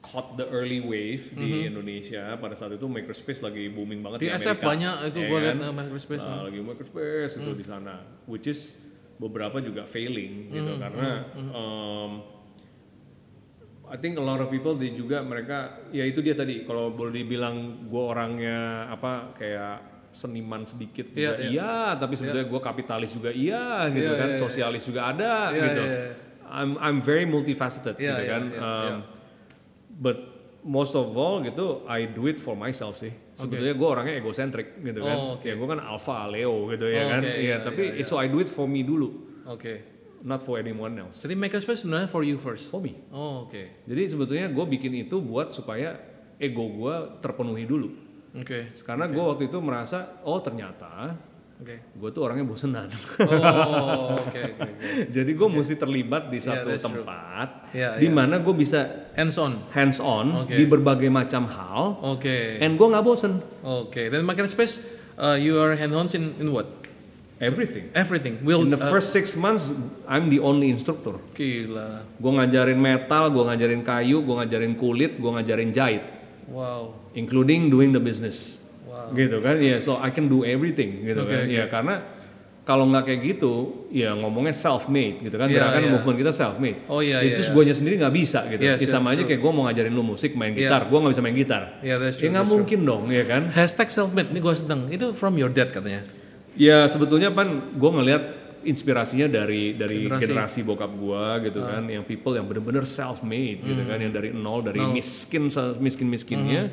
[0.00, 4.18] caught the early wave di Indonesia pada saat itu makerspace lagi booming banget.
[4.24, 4.68] Di di, SF Amerika.
[4.68, 5.44] banyak itu Ya gue kan?
[5.44, 6.24] lihat uh, makerspace.
[6.24, 8.76] Nah, lagi makerspace itu di sana, which is
[9.20, 12.39] beberapa juga failing gitu karena um,
[13.90, 16.62] I think a lot of people di juga mereka ya itu dia tadi.
[16.62, 19.74] Kalau boleh dibilang gue orangnya apa kayak
[20.10, 24.26] seniman sedikit juga Iya, iya, tapi sebetulnya gue kapitalis juga iya gitu Iya, kan.
[24.26, 24.42] iya, iya.
[24.42, 25.82] sosialis juga ada Iya, gitu.
[25.82, 26.12] iya, iya.
[26.50, 28.42] I'm I'm very multifaceted Iya, gitu iya, kan.
[28.44, 28.94] iya, Um, iya.
[29.92, 30.18] but
[30.62, 33.10] most of all gitu I do it for myself sih.
[33.34, 35.16] Sebetulnya gue orangnya egosentrik gitu kan.
[35.16, 35.46] Oh, oke.
[35.46, 37.22] ya gue kan alpha Leo gitu ya Oh, kan.
[37.22, 39.08] oke, iya iya, tapi iya, so I do it for me dulu.
[39.46, 39.99] Oke.
[40.22, 41.24] Not for anyone else.
[41.24, 42.68] Jadi makerspace sebenarnya for you first.
[42.68, 42.96] For me.
[43.10, 43.84] Oh, oke.
[43.88, 45.96] Jadi sebetulnya gue bikin itu buat supaya
[46.36, 47.88] ego gue terpenuhi dulu.
[48.36, 48.72] Oke.
[48.84, 51.18] Karena gue waktu itu merasa, oh ternyata
[51.60, 51.92] Oke.
[51.92, 52.88] gue tuh orangnya bosenan.
[53.20, 54.72] Oh, oke oke oke.
[55.16, 57.04] Jadi gue mesti terlibat di satu that's true.
[57.04, 59.60] tempat Yeah, di mana gue bisa Hands on.
[59.76, 60.56] hands on Oke.
[60.56, 62.56] di berbagai macam hal, Oke.
[62.64, 63.44] and gue nggak bosen.
[63.60, 64.08] Oke.
[64.08, 64.80] Dan makerspace
[65.20, 66.79] uh, you are hands on in, in what?
[67.40, 67.88] Everything.
[67.96, 68.36] Everything.
[68.44, 69.72] Will In the uh, first six months,
[70.04, 71.16] I'm the only instructor.
[71.32, 72.04] gila.
[72.20, 76.04] Gue ngajarin metal, gue ngajarin kayu, gue ngajarin kulit, gue ngajarin jahit,
[76.52, 76.92] Wow.
[77.16, 78.60] including doing the business.
[78.84, 79.16] Wow.
[79.16, 79.56] Gitu kan?
[79.56, 81.48] Ya, so I can do everything gitu Oke, kan.
[81.48, 81.56] oke.
[81.56, 81.94] Ya karena
[82.60, 83.52] kalau nggak kayak gitu,
[83.88, 85.48] ya ngomongnya self made gitu kan.
[85.48, 85.90] Iya, Gerakan iya.
[85.96, 86.84] movement kita self made.
[86.92, 87.50] Oh iya Itu iya.
[87.56, 88.60] guanya sendiri nggak bisa gitu.
[88.60, 90.68] Yes, Ya, sama yes, aja kayak gue mau ngajarin lu musik, main Iya.
[90.68, 91.62] gitar, gue nggak bisa main gitar.
[91.80, 92.36] Yeah, that's Ya true.
[92.36, 92.60] nggak that's true.
[92.60, 93.42] mungkin dong, ya kan?
[93.48, 94.92] Hashtag self made ini gue sedang.
[94.92, 96.04] Itu from your dad katanya.
[96.54, 98.22] Ya sebetulnya pan gue ngelihat
[98.60, 100.22] inspirasinya dari dari Generasi.
[100.26, 101.78] generasi, bokap gue gitu Ah.
[101.78, 103.88] kan, yang people yang bener-bener self made gitu Hmm.
[103.88, 106.68] kan, yang dari nol dari miskin miskin miskinnya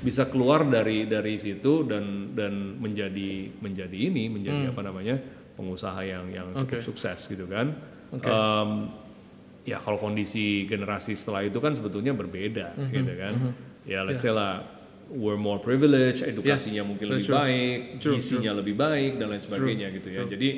[0.00, 5.16] bisa keluar dari dari situ dan dan menjadi menjadi ini menjadi apa namanya
[5.54, 6.76] pengusaha yang yang cukup Hmm.
[6.76, 6.84] Oke.
[6.84, 7.72] sukses gitu kan.
[8.10, 8.24] Oke.
[8.26, 8.70] Em,
[9.62, 12.88] ya kalau kondisi generasi setelah itu kan sebetulnya berbeda Hmm.
[12.90, 13.32] gitu kan.
[13.84, 14.60] Ya let's say lah
[15.10, 17.38] we're more privileged, edukasinya mungkin that's lebih true.
[17.42, 20.22] baik, True, gizinya lebih baik dan lain sebagainya gitu ya.
[20.24, 20.50] Jadi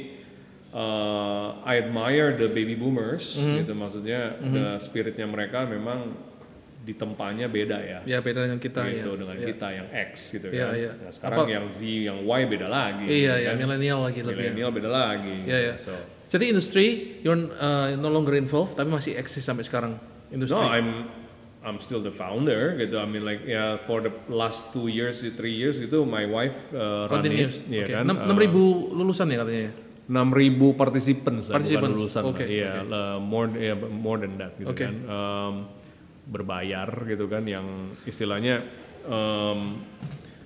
[0.73, 3.57] uh, I admire the baby boomers Mm-hmm.
[3.65, 6.13] gitu maksudnya the spiritnya mereka memang
[6.83, 7.99] ditempanya beda ya.
[8.03, 9.21] Ya beda dengan kita gitu ya.
[9.23, 9.47] dengan ya.
[9.55, 10.75] kita yang X gitu Iya, kan.
[10.75, 10.91] iya.
[10.99, 13.05] Nah, sekarang Apa- yang Z, yang Y beda lagi.
[13.07, 13.57] Iya gitu ya kan.
[13.63, 14.35] milenial lagi lebih.
[14.35, 14.51] ya.
[14.51, 15.35] Milenial beda lagi.
[15.47, 15.75] Iya, iya.
[15.79, 15.95] So,
[16.27, 16.87] Jadi industri
[17.23, 19.95] you're uh, no longer involved tapi masih eksis sampai sekarang
[20.29, 20.59] industri.
[20.59, 21.07] no, I'm
[21.63, 22.99] I'm still the founder gitu.
[22.99, 27.07] I mean like ya for the last two years, three years gitu, my wife uh,
[27.07, 28.07] run it, ya kan.
[28.07, 29.71] Enam enam ribu lulusan ya katanya.
[29.71, 29.73] ya?
[30.13, 32.49] 6000 participants, lah, bukan Participants, lulusan oke, lah.
[32.51, 34.85] Iya, lah, more ya, more than that gitu Oke.
[34.85, 34.95] kan.
[35.07, 35.55] Um,
[36.23, 37.67] berbayar gitu kan yang
[38.07, 38.63] istilahnya
[39.07, 39.83] um,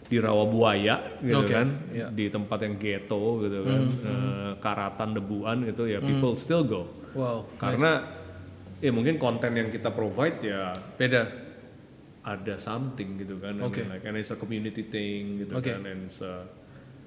[0.07, 2.07] di rawa buaya gitu Oke, kan, iya.
[2.13, 6.87] di tempat yang ghetto gitu kan, eh, karatan debuan gitu ya people still go.
[7.11, 7.51] Wow.
[7.59, 8.16] Karena
[8.79, 11.45] ya mungkin konten yang kita provide ya Beda.
[12.27, 15.71] ada something gitu kan, I mean, like, and it's a community thing gitu Oke.
[15.71, 16.43] kan, and it's a,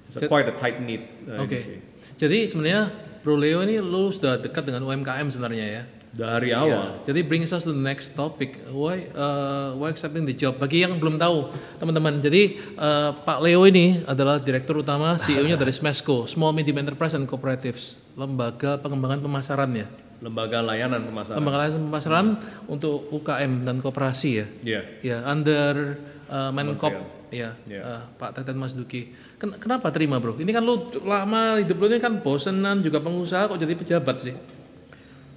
[0.08, 1.04] it's a quite a tight knit.
[1.28, 1.60] uh, Oke.
[1.60, 1.78] industry.
[2.16, 2.88] Jadi sebenarnya
[3.20, 5.82] Bro Leo ini lu sudah dekat dengan UMKM sebenarnya ya.
[6.10, 7.06] Dari awal.
[7.06, 8.58] Ya, Jadi brings us to the next topic.
[8.72, 10.58] Why uh, why accepting the job?
[10.58, 12.18] Bagi yang belum tahu, teman-teman.
[12.18, 17.30] Jadi uh, Pak Leo ini adalah direktur utama CEO-nya dari Smesco, Small Medium Enterprise and
[17.30, 19.86] Cooperatives, lembaga pengembangan pemasaran ya.
[20.20, 21.36] Lembaga layanan pemasaran.
[21.40, 22.26] Lembaga layanan pemasaran
[22.68, 24.46] untuk UKM dan koperasi ya.
[24.60, 24.80] Iya.
[25.00, 25.96] Ya, under
[26.28, 26.92] uh, Menkop
[27.32, 27.80] ya, Ya.
[27.80, 29.12] uh, Pak Teten Mas Duki.
[29.40, 30.36] Ken- kenapa terima, Bro?
[30.36, 34.36] Ini kan lu lama hidup lu ini kan bosenan juga pengusaha kok jadi pejabat sih?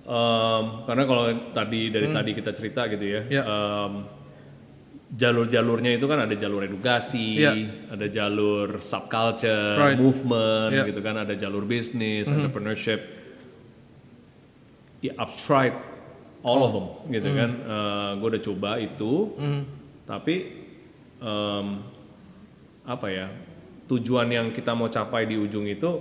[0.04, 1.24] Em, karena kalau
[1.56, 3.44] tadi dari tadi kita cerita gitu ya, Ya.
[3.48, 4.04] em,
[5.14, 7.56] jalur-jalurnya itu kan ada jalur edukasi, Ya.
[7.88, 9.96] ada jalur subculture, Right.
[9.96, 10.84] movement, Ya.
[10.84, 13.23] gitu kan, ada jalur bisnis, entrepreneurship.
[15.04, 15.76] Ya, I've tried
[16.48, 17.52] all of them, gitu kan.
[18.18, 19.36] gue udah coba itu,
[20.04, 20.36] tapi
[21.20, 21.68] em,
[22.84, 23.28] apa ya
[23.88, 25.92] tujuan yang kita mau capai di ujung itu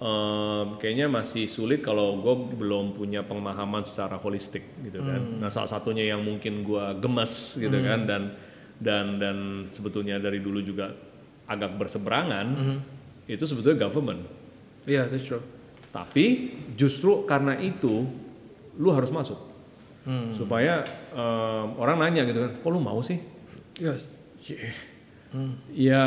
[0.00, 5.20] em, kayaknya masih sulit kalau gue belum punya pemahaman secara holistik gitu kan.
[5.40, 8.22] Nah salah satunya yang mungkin gue gemes gitu kan dan
[8.78, 9.36] dan dan
[9.68, 10.92] sebetulnya dari dulu juga
[11.48, 12.46] agak berseberangan
[13.28, 14.24] itu sebetulnya government.
[14.88, 15.44] Iya, that's true.
[15.92, 18.06] Tapi justru karena itu
[18.78, 19.36] lu harus masuk
[20.32, 23.20] supaya em, orang nanya gitu kan, kok lu mau sih?
[23.76, 24.08] Yes.
[25.76, 26.04] Ya,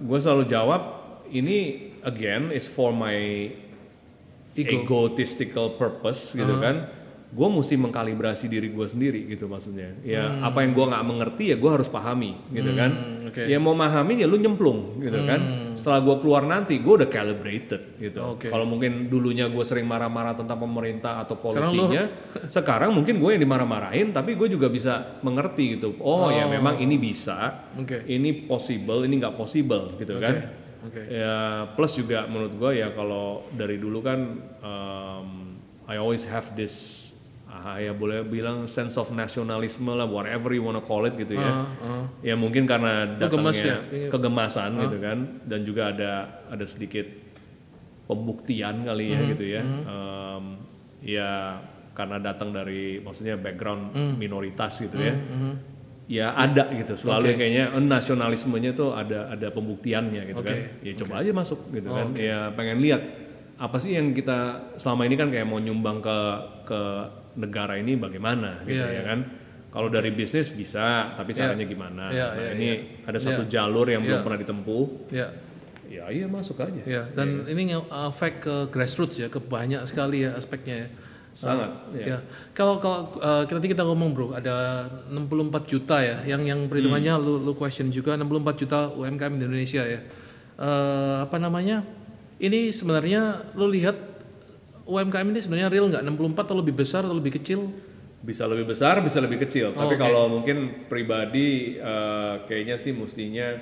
[0.00, 0.80] gue selalu jawab
[1.28, 3.12] ini again is for my
[4.56, 4.72] Ego.
[4.80, 6.88] egotistical purpose gitu kan.
[7.28, 9.92] Gue mesti mengkalibrasi diri gue sendiri gitu maksudnya.
[10.00, 12.90] Ya apa yang gue nggak mengerti ya gue harus pahami gitu kan.
[13.28, 13.44] oke.
[13.44, 15.40] Ya mau memahami ya lu nyemplung gitu kan.
[15.76, 18.20] Setelah gue keluar nanti gue udah calibrated gitu.
[18.32, 18.48] Oke.
[18.48, 22.04] Kalau mungkin dulunya gue sering marah-marah tentang pemerintah atau Sekarang lu- polisinya,
[22.56, 26.00] sekarang mungkin gue yang dimarah-marahin tapi gue juga bisa mengerti gitu.
[26.00, 28.08] Oh, ya memang ini bisa Oke.
[28.08, 30.48] ini possible, ini nggak possible gitu kan.
[30.88, 31.02] Oke.
[31.12, 34.18] Ya plus juga menurut gue ya kalau dari dulu kan
[34.64, 35.28] um,
[35.90, 37.07] I always have this
[37.48, 41.64] ah, ya boleh bilang sense of nasionalisme lah whatever you wanna call it gitu ya.
[42.20, 44.08] Ya mungkin karena gemes datangnya ya?
[44.12, 46.12] kegemasan gitu kan dan juga ada
[46.52, 47.08] ada sedikit
[48.08, 49.62] pembuktian kali ya gitu ya.
[49.88, 50.44] Um,
[51.02, 51.30] ya
[51.96, 55.14] karena datang dari maksudnya background minoritas gitu ya.
[56.08, 57.44] Ya ada gitu selalu Oke.
[57.44, 60.58] kayaknya eh, nasionalismenya tuh ada ada pembuktiannya gitu Oke, kan.
[60.80, 62.16] Ya coba aja masuk gitu kan.
[62.16, 63.28] Ya pengen lihat
[63.60, 66.18] apa sih yang kita selama ini kan kayak mau nyumbang ke
[66.64, 66.80] ke
[67.38, 69.20] negara ini bagaimana gitu Iya, ya kan.
[69.68, 72.08] Kalau dari bisnis bisa, tapi caranya gimana?
[72.10, 72.68] Iya, nah, iya, ini
[73.04, 74.86] ada satu jalur yang belum pernah ditempuh.
[75.14, 75.28] Ya,
[75.88, 76.84] Ya iya masuk aja.
[76.84, 77.08] ya.
[77.16, 77.72] Dan ini
[78.08, 80.84] efek ke grassroots ya, ke banyak sekali ya aspeknya.
[80.84, 80.88] ya.
[81.32, 81.70] Sangat.
[81.94, 82.18] Ya, ya.
[82.50, 87.24] kalau kalau uh, nanti kita ngomong bro, ada 64 juta ya, yang yang perhitungannya Hmm.
[87.24, 90.00] lu lu question juga 64 juta UMKM di Indonesia ya.
[90.58, 91.86] Eh, apa namanya?
[92.36, 93.94] Ini sebenarnya lu lihat
[94.88, 97.68] UMKM ini sebenarnya real nggak 64 atau lebih besar atau lebih kecil?
[98.24, 99.76] Bisa lebih besar, bisa lebih kecil.
[99.76, 100.02] Oh, Tapi oke.
[100.02, 103.52] kalau mungkin pribadi eh, kayaknya sih mestinya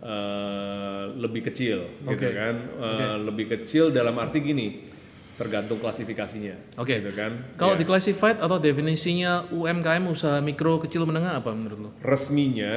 [0.00, 2.32] eh, lebih kecil, gitu Oke.
[2.32, 2.54] kan?
[2.80, 4.88] Eh, Lebih kecil dalam arti gini,
[5.34, 7.02] tergantung klasifikasinya, Oke.
[7.02, 7.58] gitu kan?
[7.58, 7.80] Kalau Ya.
[7.80, 11.90] di classified atau definisinya UMKM usaha mikro kecil menengah apa menurut lu?
[12.00, 12.74] Resminya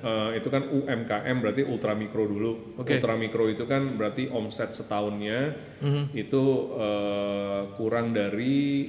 [0.00, 2.80] eh, itu kan UMKM berarti ultra mikro dulu.
[2.80, 2.96] Oke.
[2.96, 6.16] Ultra mikro itu kan berarti omset setahunnya Mhm.
[6.16, 6.42] itu
[6.74, 8.88] eh, kurang dari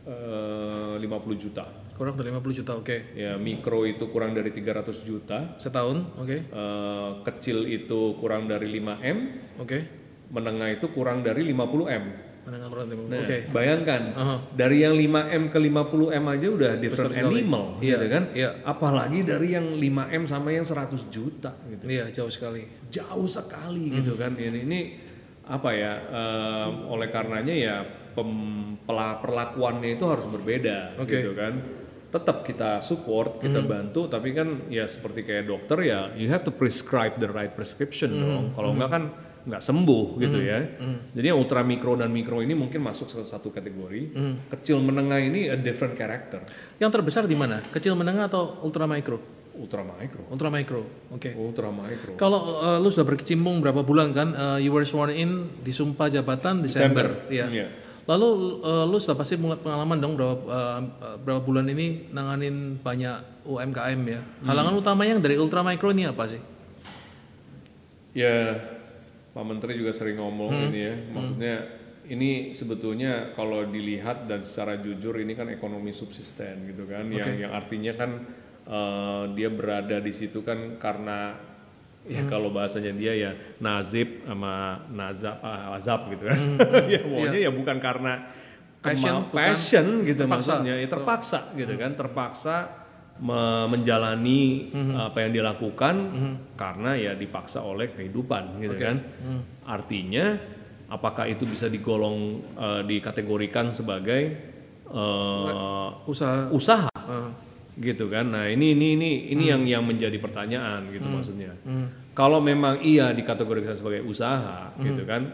[0.00, 1.66] eh, 50 juta.
[1.92, 3.12] Kurang dari 50 juta, oke.
[3.12, 5.58] Ya mikro itu kurang dari 300 juta.
[5.60, 6.36] Setahun, oke.
[6.48, 9.18] Eh, kecil itu kurang dari 5M,
[9.60, 9.78] Oke.
[10.32, 12.29] menengah itu kurang dari 50M.
[12.50, 13.06] Menengah 50.
[13.06, 13.38] Nah, Oke.
[13.48, 14.36] bayangkan Aha.
[14.50, 17.30] dari yang 5M ke 50M aja udah different sekali.
[17.38, 18.22] animal Iya, gitu kan.
[18.32, 18.50] iya.
[18.60, 21.82] Apalagi dari yang 5M sama yang 100 juta gitu.
[21.86, 22.66] Iya, jauh sekali.
[22.88, 24.34] Jauh sekali gitu kan.
[24.34, 24.80] Ini ini
[25.46, 25.92] apa ya?
[26.02, 27.76] em, oleh karenanya ya
[28.10, 31.14] pem- pela- perlakuannya itu harus berbeda Oke.
[31.16, 31.54] gitu kan.
[32.10, 36.50] Tetap kita support, kita bantu, tapi kan ya seperti kayak dokter ya, you have to
[36.50, 38.18] prescribe the right prescription Hmm.
[38.20, 38.44] dong.
[38.50, 39.04] Kalau enggak kan
[39.46, 40.58] nggak sembuh gitu ya.
[41.16, 44.02] Jadi yang ultra mikro dan mikro ini mungkin masuk ke satu kategori.
[44.12, 44.34] Hmm.
[44.52, 46.44] Kecil menengah ini a different character.
[46.76, 47.60] Yang terbesar di mana?
[47.60, 49.40] Kecil menengah atau ultra mikro?
[49.60, 50.24] Ultra micro.
[50.32, 50.82] Ultra mikro.
[51.12, 51.36] Oke.
[51.36, 52.16] Ultra micro.
[52.16, 54.32] Kalau uh, lu sudah berkecimpung berapa bulan kan?
[54.32, 57.44] Uh, you were sworn in disumpah jabatan Desember, ya.
[57.50, 57.68] Iya.
[58.08, 58.28] Lalu
[58.64, 60.80] uh, lu sudah pasti mulai pengalaman dong berapa uh,
[61.20, 64.20] berapa bulan ini nanganin banyak UMKM ya.
[64.48, 66.40] Halangan utamanya yang dari ultra mikro ini apa sih?
[68.16, 68.56] Ya,
[69.40, 70.66] Pak Menteri juga sering ngomong Hmm.
[70.68, 70.94] ini ya.
[71.10, 71.54] Maksudnya
[72.04, 77.08] ini sebetulnya kalau dilihat dan secara jujur ini kan ekonomi subsisten gitu kan.
[77.08, 78.10] Yang yang artinya kan
[78.62, 81.32] eh, dia berada di situ kan karena
[82.04, 82.28] ya Hmm.
[82.28, 86.36] kalau bahasanya dia ya nazib sama nazab ah, azab gitu kan.
[86.92, 88.12] ya pokoknya ya bukan karena
[88.80, 88.88] Hmm.
[88.92, 90.60] Passion, passion gitu terpaksa.
[90.64, 92.56] maksudnya ya terpaksa gitu kan terpaksa
[93.20, 94.96] menjalani Hmm.
[94.96, 95.94] apa yang dilakukan
[96.54, 98.96] karena ya dipaksa oleh kehidupan gitu kan?
[99.20, 99.40] Hmm.
[99.62, 100.34] artinya
[100.88, 104.22] apakah itu bisa digolong eh, dikategorikan sebagai
[104.90, 106.50] eh, Usaha.
[106.50, 107.30] usaha uh,
[107.78, 108.26] gitu kan?
[108.26, 111.54] Nah ini ini ini ini yang yang menjadi pertanyaan gitu maksudnya.
[112.10, 115.30] Kalau memang iya dikategorikan sebagai usaha gitu kan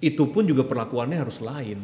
[0.00, 1.76] itu pun juga perlakuannya harus lain.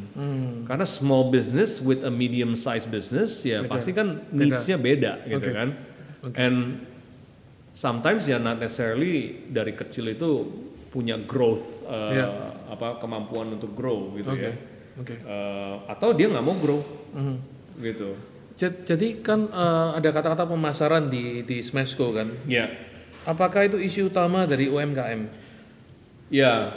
[0.64, 5.68] Karena small business with a medium size business ya pasti kan needs-nya beda gitu kan?
[6.32, 6.80] And
[7.72, 10.30] sometimes ya not necessarily dari kecil itu
[10.88, 12.26] punya growth uh, Iya.
[12.72, 14.54] apa kemampuan untuk grow gitu Oke, ya.
[14.96, 15.14] Oke.
[15.20, 16.80] Uh, atau dia nggak mau grow.
[17.76, 18.16] Gitu.
[18.56, 22.32] Jad- Jadi kan uh, ada kata-kata pemasaran di di Smesco kan.
[22.48, 22.64] ya.
[23.28, 25.20] Apakah itu isu utama dari UMKM?
[26.30, 26.72] Ya,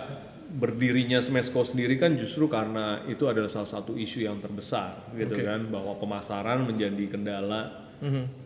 [0.50, 5.46] berdirinya Smesco sendiri kan justru karena itu adalah salah satu isu yang terbesar gitu Oke.
[5.46, 7.86] kan bahwa pemasaran menjadi kendala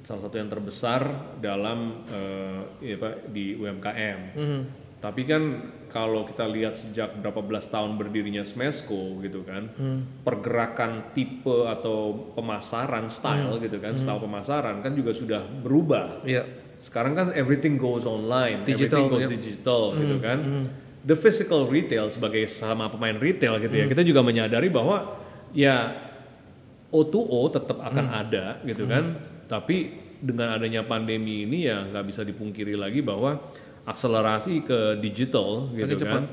[0.02, 1.02] salah satu yang terbesar
[1.40, 4.20] dalam eh, ya, Pak, di UMKM.
[4.98, 5.44] Tapi kan
[5.92, 9.70] kalau kita lihat sejak berapa belas tahun berdirinya Smesco gitu kan,
[10.24, 16.44] pergerakan tipe atau pemasaran style gitu kan, style pemasaran kan juga sudah berubah Iya.
[16.80, 19.32] sekarang kan everything goes online, Digital, everything goes yep.
[19.38, 20.40] digital gitu kan.
[21.04, 25.20] The physical retail sebagai sama pemain retail gitu ya, kita juga menyadari bahwa
[25.52, 25.92] ya
[26.94, 29.20] O2O tetap akan ada gitu kan.
[29.52, 33.36] Tapi dengan adanya pandemi ini ya nggak bisa dipungkiri lagi bahwa
[33.84, 36.24] akselerasi ke digital gitu Makin kan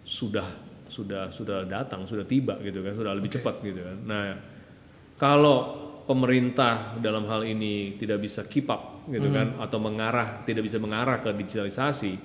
[0.00, 0.48] sudah
[0.88, 3.96] sudah sudah datang, sudah tiba gitu kan, sudah lebih cepat gitu kan.
[4.08, 4.26] Nah,
[5.20, 5.76] kalau
[6.08, 11.22] pemerintah dalam hal ini tidak bisa keep up gitu kan atau mengarah tidak bisa mengarah
[11.22, 12.18] ke digitalisasi,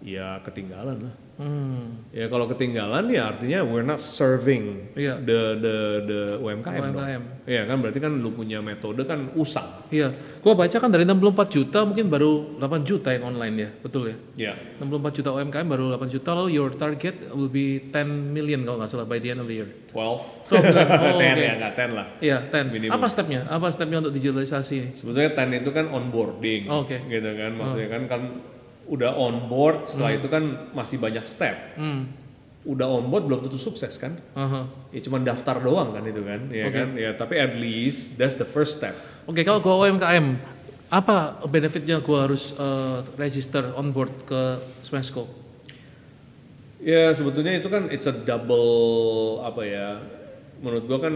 [0.00, 1.14] ya ketinggalan lah.
[1.36, 2.08] Hmm.
[2.16, 5.20] Ya kalau ketinggalan ya artinya we're not serving Iya.
[5.20, 5.76] the the
[6.08, 6.96] the UMKM, dong.
[6.96, 7.22] UMKM.
[7.44, 9.68] Iya kan berarti kan lu punya metode kan usang.
[9.92, 10.16] Iya.
[10.40, 11.20] Gua baca kan dari 64
[11.52, 14.16] juta mungkin baru 8 juta yang online ya, betul ya?
[14.48, 14.52] Ya.
[14.80, 18.88] 64 juta UMKM baru 8 juta lalu your target will be 10 million kalau nggak
[18.88, 19.68] salah by the end of the year.
[19.92, 19.92] 12.
[19.92, 21.36] Oh, Nggak 10 oke.
[21.36, 22.06] ya, nggak 10 lah.
[22.16, 22.72] Iya, 10.
[22.72, 22.96] Minimum.
[22.96, 23.40] Apa stepnya?
[23.44, 24.88] Apa stepnya untuk digitalisasi ini?
[24.96, 26.96] Sebetulnya 10 itu kan onboarding, Oh, oke.
[27.04, 27.52] gitu kan.
[27.52, 28.22] Maksudnya kan kan
[28.86, 31.74] udah on board, setelah itu kan masih banyak step.
[31.74, 32.06] Hmm.
[32.66, 34.66] udah on board belum tentu sukses kan Aha.
[34.90, 38.42] ya cuma daftar doang kan itu kan ya kan ya tapi at least that's the
[38.42, 38.90] first step
[39.30, 40.34] Oke, kalau gua UMKM,
[40.90, 45.30] apa benefitnya gua harus eh, register on board ke Smashco?
[46.82, 50.02] Ya sebetulnya itu kan it's a double apa ya
[50.58, 51.14] menurut gua kan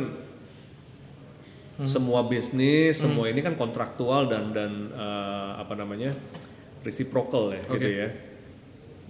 [1.82, 6.14] semua bisnis semua ini kan kontraktual dan dan eh, apa namanya
[6.82, 8.08] reciprocal ya gitu ya.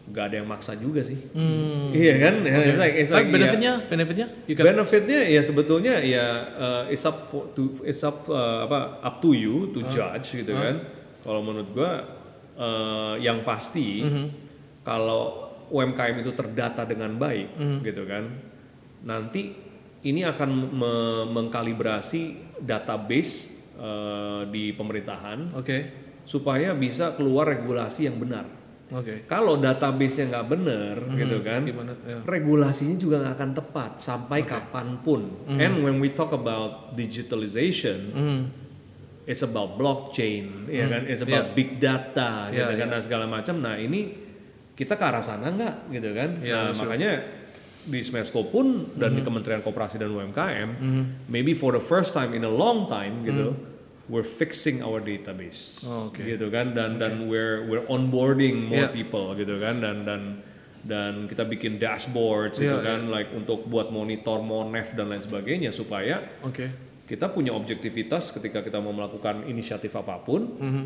[0.06, 1.14] Nggak ada yang maksa juga sih.
[1.92, 2.34] Iya kan?
[2.42, 7.04] Ya, it's like, it's like, benefitnya, benefitnya, you can- benefitnya ya sebetulnya ya uh, it's
[7.04, 10.82] up for, to it's up uh, apa up to you to judge gitu kan.
[11.20, 11.92] Kalau menurut gua
[12.54, 14.02] uh, yang pasti
[14.80, 15.22] kalau
[15.68, 18.26] UMKM itu terdata dengan baik gitu kan
[19.00, 19.54] nanti
[20.02, 25.54] ini akan me- mengkalibrasi database uh, di pemerintahan.
[25.54, 28.46] Oke, supaya bisa keluar regulasi yang benar
[28.88, 29.24] oke.
[29.24, 31.92] kalau database-nya nggak benar gitu kan Gimana?
[32.02, 32.18] Ya.
[32.22, 35.20] regulasinya juga nggak akan tepat sampai kapan pun.
[35.48, 38.40] And when we talk about digitalization, Hmm.
[39.22, 41.06] it's about blockchain, ya kan?
[41.06, 43.58] It's about big data, gitu Yeah, kan, dan segala macam.
[43.58, 44.10] Nah ini
[44.72, 46.30] kita ke arah sana nggak, gitu kan?
[46.40, 47.10] Yeah, nah makanya
[47.80, 50.68] di Smesco pun dan di Kementerian Koperasi dan UMKM,
[51.26, 53.54] maybe for the first time in a long time, gitu,
[54.10, 56.18] we're fixing our database, Oh, oke.
[56.18, 56.74] gitu kan?
[56.74, 58.92] Dan dan we're we're onboarding more Yeah.
[58.92, 59.78] people, gitu kan?
[59.78, 60.22] Dan dan
[60.80, 65.70] dan kita bikin dashboards gitu Yeah, kan, like untuk buat monitor monef dan lain sebagainya
[65.70, 66.66] supaya Oke.
[67.04, 70.84] kita punya objektivitas ketika kita mau melakukan inisiatif apa pun Mhm.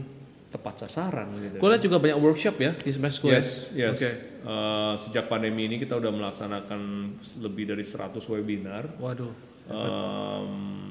[0.51, 1.57] tepat sasaran gitu.
[1.59, 3.39] Gue lihat juga banyak workshop ya di Smashco ya.
[3.39, 3.95] Yes, yes.
[3.95, 4.11] Oke.
[4.45, 6.81] Uh, sejak pandemi ini kita udah melaksanakan
[7.41, 8.87] lebih dari 100 webinar.
[8.99, 9.33] Waduh.
[9.67, 10.84] Um,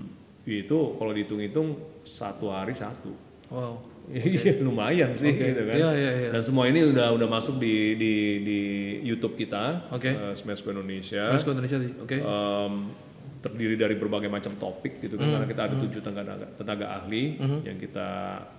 [0.46, 3.12] itu kalau dihitung-hitung satu hari satu.
[3.50, 3.76] Wow.
[4.12, 5.56] Iya lumayan sih Oke.
[5.56, 5.80] gitu kan.
[5.80, 6.30] Iya, iya, iya.
[6.36, 8.60] Dan semua ini udah udah masuk di di di
[9.00, 10.12] YouTube kita, Oke.
[10.12, 11.32] uh, Smashco Indonesia.
[11.32, 11.92] Smashco Indonesia sih.
[11.96, 12.20] Oke.
[12.20, 12.92] Um,
[13.40, 15.24] terdiri dari berbagai macam topik gitu Hmm.
[15.24, 18.08] kan karena kita ada tujuh tenaga tenaga ahli yang kita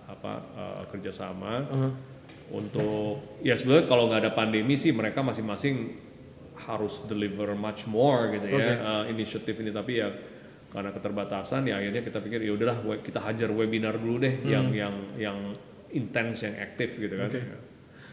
[0.05, 1.93] apa uh, kerjasama Hmm.
[2.53, 5.93] untuk ya sebenarnya kalau nggak ada pandemi sih mereka masing-masing
[6.69, 10.09] harus deliver much more gitu ya uh, inisiatif ini tapi ya
[10.75, 14.51] karena keterbatasan ya akhirnya kita pikir ya udahlah kita hajar webinar dulu deh Hmm.
[14.51, 15.39] yang yang yang
[15.95, 17.31] intens yang aktif gitu kan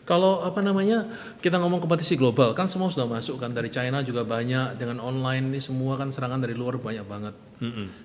[0.01, 1.05] Kalau apa namanya
[1.45, 5.53] kita ngomong kompetisi global kan semua sudah masuk kan dari China juga banyak dengan online
[5.53, 7.33] ini semua kan serangan dari luar banyak banget.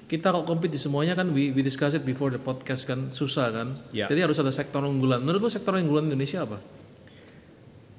[0.05, 3.49] Kita kalau compete di semuanya kan we, we discuss it before the podcast kan susah
[3.49, 3.69] kan.
[3.97, 4.13] Ya.
[4.13, 5.25] Jadi harus ada sektor unggulan.
[5.25, 6.61] Menurut lu sektor unggulan Indonesia apa?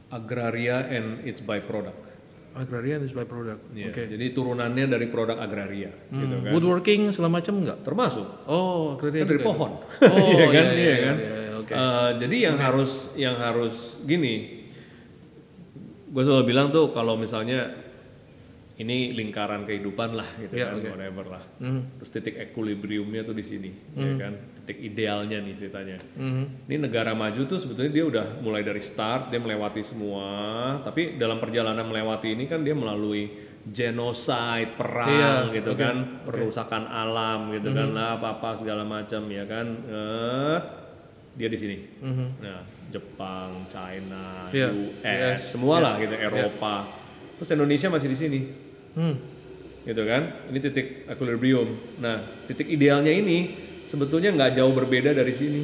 [0.07, 2.06] agraria and its byproduct
[2.57, 3.61] Agrarian is by product.
[3.71, 4.07] Ya, Oke.
[4.07, 7.79] jadi turunannya dari produk agraria gitu kan Woodworking segala macam enggak?
[7.81, 9.47] termasuk Oh, agrarian kan dari juga.
[9.47, 11.71] pohon Oh, Iya kan iya, iya iya, kan iya, iya, oke.
[11.71, 14.35] Eh, jadi yang harus yang harus gini
[16.07, 17.75] gue selalu bilang tuh kalau misalnya
[18.75, 20.89] ini lingkaran kehidupan lah gitu Iya, kan oke.
[20.91, 21.81] whatever lah Mhm.
[21.97, 24.33] terus titik equilibriumnya tuh di sini ya kan
[24.67, 25.95] titik idealnya nih ceritanya.
[26.19, 26.67] Mhm.
[26.67, 30.27] ini negara maju tuh sebetulnya dia udah mulai dari start dia melewati semua
[30.83, 33.31] tapi dalam perjalanan melewati ini kan dia melalui
[33.63, 39.23] genocide perang Iya, gitu oke, kan perusakan alam gitu kan lah apa apa segala macam
[39.27, 39.67] ya kan.
[39.87, 40.57] Eh,
[41.35, 41.77] dia di sini.
[42.39, 46.87] Nah Jepang China Iya, US yes, semua lah gitu Eropa.
[47.37, 48.39] Terus Indonesia masih di sini.
[48.95, 49.15] Hmm.
[49.83, 50.51] gitu kan?
[50.51, 51.71] Ini titik equilibrium.
[51.99, 55.63] Nah titik idealnya ini sebetulnya nggak jauh berbeda dari sini.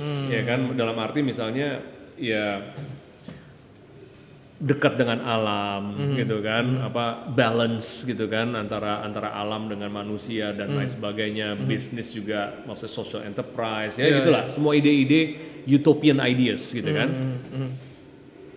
[0.00, 0.32] Hmm.
[0.32, 0.72] ya kan?
[0.72, 1.76] Dalam arti misalnya
[2.16, 2.72] ya
[4.60, 6.16] dekat dengan alam Hmm.
[6.16, 6.84] gitu kan?
[6.84, 8.52] Apa balance gitu kan?
[8.52, 10.84] Antara antara alam dengan manusia dan Hmm.
[10.84, 11.56] lain sebagainya.
[11.56, 13.96] Bisnis juga maksudnya social enterprise.
[13.96, 17.08] Ya Iya, gitulah semua ide-ide utopian ideas gitu kan?
[17.08, 17.72] Hmm,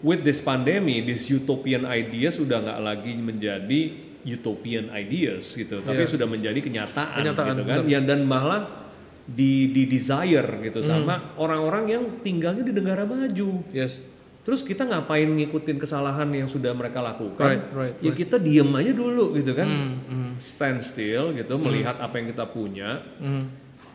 [0.04, 3.82] with this pandemi, this utopian ideas sudah nggak lagi menjadi
[4.24, 6.12] utopian ideas gitu, tapi Iya.
[6.16, 8.83] sudah menjadi kenyataan, Kenyataan, gitu kan, yang dan malah
[9.24, 13.64] di, di desire gitu sama orang-orang yang tinggalnya di negara maju.
[13.72, 14.12] Yes.
[14.44, 17.48] Terus kita ngapain ngikutin kesalahan yang sudah mereka lakukan?
[17.48, 21.96] Right, right, ya kita diem aja dulu gitu kan, Hmm, hmm, stand still gitu, melihat
[22.04, 23.48] apa yang kita punya hmm.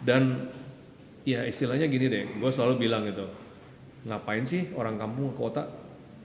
[0.09, 0.49] dan
[1.29, 3.29] ya istilahnya gini deh, gue selalu bilang gitu,
[4.09, 5.69] ngapain sih orang kampung ke kota?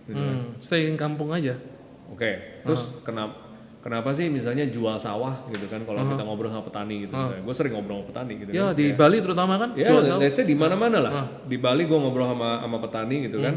[0.07, 0.37] Gitu kan.
[0.39, 0.55] Hmm.
[0.63, 1.59] Stay in kampung aja.
[2.07, 3.42] Oke, terus kenapa
[3.83, 7.75] kenapa sih misalnya jual sawah gitu kan kalau kita ngobrol sama petani gitu, gue sering
[7.75, 8.79] ngobrol sama petani gitu Ya kan.
[8.79, 11.11] di Bali terutama kan Ya, jual let's say di mana-mana lah.
[11.43, 13.55] Di Bali gue ngobrol sama sama petani gitu kan.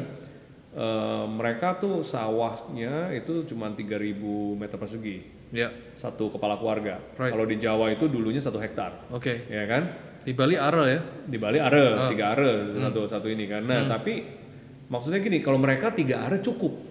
[0.76, 4.12] Eh, mereka tuh sawahnya itu cuma 3000
[4.52, 5.70] meter persegi Ya.
[5.94, 7.00] satu kepala keluarga.
[7.16, 7.32] Right.
[7.32, 9.46] Kalau di Jawa itu dulunya satu hektar, Oke.
[9.48, 9.88] ya kan?
[10.20, 11.00] Di Bali ara ya.
[11.22, 13.62] Di Bali are, tiga are satu satu ini kan.
[13.62, 14.26] Nah, tapi
[14.90, 16.85] maksudnya gini, kalau mereka tiga are cukup,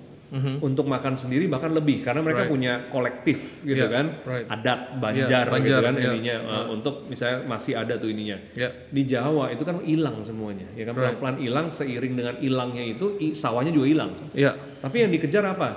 [0.57, 2.51] untuk makan sendiri bahkan lebih karena mereka Right.
[2.51, 4.47] punya kolektif gitu Yeah, kan right.
[4.47, 6.07] adat banjar, Yeah, Banjar, gitu kan yeah.
[6.09, 8.67] ininya uh, untuk misalnya masih ada tuh ininya Ya.
[8.85, 11.15] di Jawa itu kan hilang semuanya ya kan Right.
[11.15, 14.51] pelan-pelan hilang seiring dengan hilangnya itu i- sawahnya juga hilang Ya.
[14.77, 15.69] tapi yang dikejar apa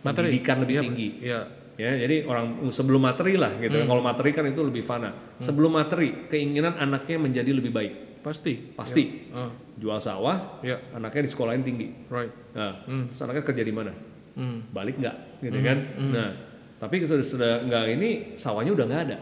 [0.00, 0.30] Materi.
[0.32, 1.40] pendidikan lebih Ya, tinggi Ya.
[1.76, 3.86] ya jadi orang sebelum materi lah gitu Hmm.
[3.86, 7.92] kalau materi kan itu lebih fana sebelum materi keinginan anaknya menjadi lebih baik
[8.22, 8.74] Pasti.
[8.74, 9.28] pasti.
[9.30, 10.76] Ah, jual sawah ya.
[10.92, 11.88] anaknya di sekolahin tinggi.
[12.08, 12.32] Right.
[12.52, 13.92] nah terus anaknya kerja di mana?
[14.34, 14.62] Hmm.
[14.70, 15.16] balik nggak?
[15.42, 15.78] Gitu kan?
[16.10, 16.30] Nah
[16.78, 19.18] tapi sudah sudah nggak ini sawahnya udah nggak ada.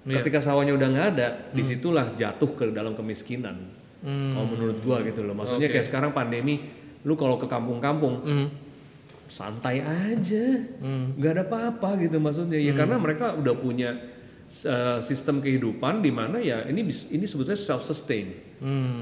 [0.00, 0.24] Iya.
[0.24, 3.56] ketika sawahnya udah nggak ada di situlah jatuh ke dalam kemiskinan.
[4.00, 4.32] Hmm.
[4.32, 5.36] kalau menurut gua gitu loh.
[5.36, 5.76] Maksudnya Oke.
[5.76, 6.56] kayak sekarang pandemi
[7.04, 8.48] lu kalau ke kampung-kampung Hmm.
[9.28, 10.46] santai aja.
[11.16, 12.56] Nggak ada apa-apa gitu maksudnya.
[12.56, 13.92] Ya karena mereka udah punya
[14.66, 18.50] uh, sistem kehidupan di mana ya ini ini sebetulnya self sustain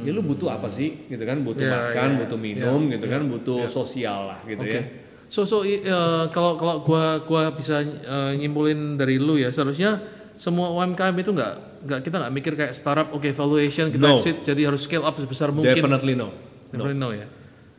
[0.00, 3.22] ya lu butuh apa sih gitu kan butuh Ya, makan ya, butuh minum gitu kan
[3.24, 4.72] butuh sosial lah gitu Oke.
[4.72, 4.84] ya
[5.28, 5.84] So so eh,
[6.30, 10.00] kalau kalau gua gua bisa eh, nyimpulin dari lu ya seharusnya
[10.34, 14.16] semua UMKM itu nggak nggak kita nggak mikir kayak startup oke valuation kita No.
[14.16, 15.74] exit jadi harus scale up sebesar mungkin.
[15.74, 16.32] definitely no
[16.68, 17.26] Definitely no ya.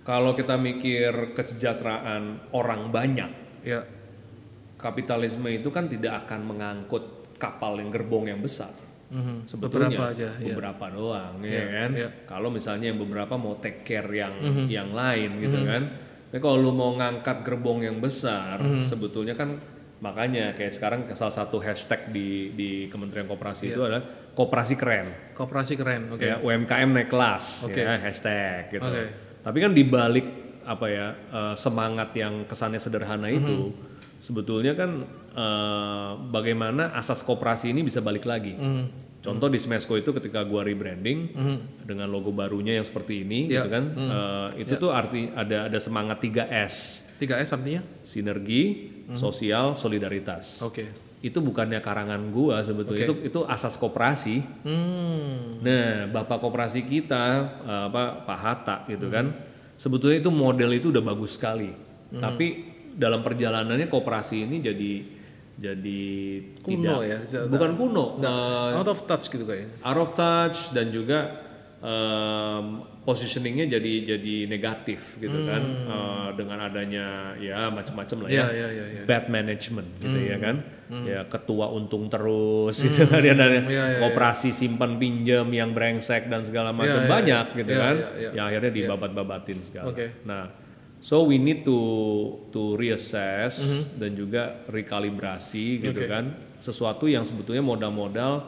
[0.01, 3.81] kalau kita mikir kesejahteraan orang banyak Ya.
[4.75, 8.69] kapitalisme itu kan tidak akan mengangkut kapal yang gerbong yang besar
[9.09, 9.49] Mhm.
[9.49, 10.45] sebetulnya Beberapa aja, ya.
[10.45, 12.09] beberapa doang ya Ya, kan ya.
[12.27, 14.65] kalau misalnya yang beberapa mau take care yang Mhm.
[14.69, 15.83] yang lain gitu kan
[16.29, 18.85] tapi kalau lu mau ngangkat gerbong yang besar Mhm.
[18.85, 19.57] sebetulnya kan
[19.97, 25.73] makanya kayak sekarang salah satu hashtag di di Kementerian Koperasi itu adalah koperasi keren Koperasi
[25.73, 26.07] keren.
[26.09, 26.23] Oke.
[26.23, 27.81] ya UMKM naik kelas Oke.
[27.81, 29.03] ya hashtag gitu Oke.
[29.41, 30.27] tapi kan dibalik
[30.63, 33.35] apa ya eh, semangat yang kesannya sederhana Mhm.
[33.35, 33.57] itu
[34.19, 35.03] sebetulnya kan
[35.39, 38.83] eh, bagaimana asas koperasi ini bisa balik lagi Mhm.
[39.19, 41.31] contoh di Smesco itu ketika gua rebranding
[41.81, 43.63] dengan logo barunya yang seperti ini Ya.
[43.63, 46.75] gitu kan eh, itu tuh arti ada ada semangat 3S
[47.17, 47.81] 3S artinya?
[48.01, 48.63] sinergi
[49.07, 49.15] Mhm.
[49.15, 50.87] sosial solidaritas Oke.
[51.19, 55.59] itu bukannya karangan gua sebetulnya itu itu asas koperasi Hmm.
[55.59, 57.23] Nah, bapak koperasi kita
[57.61, 59.35] eh, apa Pak Hatta gitu kan,
[59.75, 61.67] sebetulnya itu model itu udah bagus sekali.
[62.09, 62.47] Tapi
[62.95, 64.91] dalam perjalanannya koperasi ini jadi
[65.59, 66.03] jadi
[66.57, 67.27] Kuno tidak.
[67.27, 67.41] ya?
[67.45, 69.75] bukan kuno, eh, Out of touch gitu kayaknya.
[69.81, 71.19] out of touch dan juga
[71.79, 72.65] em,
[73.01, 75.59] positioningnya jadi jadi negatif gitu kan.
[75.61, 79.01] Eh, dengan adanya ya macam-macam lah ya, Iya, iya, iya, iya.
[79.03, 80.55] bad management gitu ya kan.
[80.89, 86.27] Ya ketua untung terus gitu kan ya dan Iya, iya, operasi simpan pinjam yang brengsek
[86.27, 87.95] dan segala macam Iya, iya, banyak gitu iya, kan.
[87.95, 88.29] iya, iya.
[88.33, 89.85] yang akhirnya dibabat-babatin segala.
[89.87, 90.05] Oke.
[90.23, 90.49] nah
[90.99, 91.77] so we need to
[92.51, 93.81] to reassess Mhm.
[93.97, 98.43] dan juga rekalibrasi gitu kan sesuatu yang sebetulnya modal-modal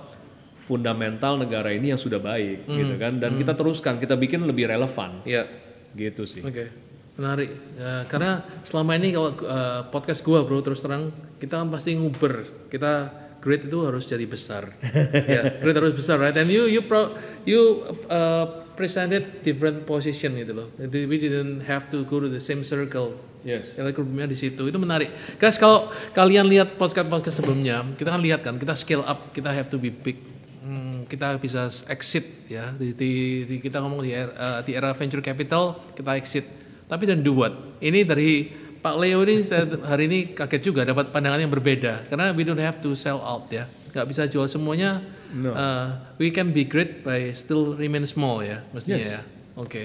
[0.61, 2.75] fundamental negara ini yang sudah baik Mhm.
[2.77, 5.47] gitu kan dan kita teruskan kita bikin lebih relevan Iya.
[5.91, 6.69] gitu sih Oke,
[7.15, 7.51] menarik.
[7.75, 12.69] Ya, karena selama ini kalau uh, podcast gua bro terus terang kita kan pasti nguber.
[12.69, 13.09] Kita
[13.41, 14.77] grade itu harus jadi besar.
[15.33, 16.37] ya, grade harus besar, right?
[16.37, 17.09] And you you pro,
[17.43, 20.67] you uh, presented different position gitu loh.
[20.75, 23.15] Jadi We didn't have to go to the same circle.
[23.41, 25.09] yes Telegrupnya di situ itu menarik.
[25.41, 29.49] Guys, kalau kalian lihat podcast podcast sebelumnya, kita kan lihat kan kita scale up, kita
[29.49, 30.17] have to be big.
[30.61, 34.93] Hmm, kita bisa exit ya di, di- di- kita ngomong di era, eh, di era
[34.93, 36.45] venture capital kita exit.
[36.85, 37.81] Tapi dan do what?
[37.81, 38.45] Ini dari
[38.77, 42.61] Pak Leo ini saya hari ini kaget juga dapat pandangan yang berbeda karena we don't
[42.61, 43.65] have to sell out ya.
[43.91, 45.01] nggak bisa jual semuanya.
[45.33, 45.51] No.
[45.51, 49.11] Eh, we can be great by still remain small ya mestinya Yes.
[49.11, 49.21] ya.
[49.55, 49.83] Oke.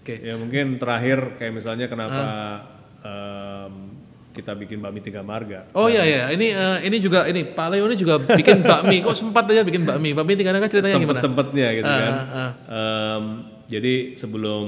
[0.00, 0.14] Oke.
[0.18, 2.56] ya mungkin terakhir kayak misalnya kenapa Ah.
[2.98, 3.72] em,
[4.30, 7.84] kita bikin bakmi tiga marga Oh iya iya, ini eh, ini juga ini Pak Leo
[7.84, 9.02] ini juga bikin bakmi.
[9.02, 10.14] Kok sempat aja bikin bakmi?
[10.14, 11.18] Bakmi tiga naga ceritanya gimana?
[11.18, 12.12] sempet-sempetnya gitu Ah, kan.
[12.14, 12.52] ah.
[12.64, 13.24] Em,
[13.66, 14.66] jadi sebelum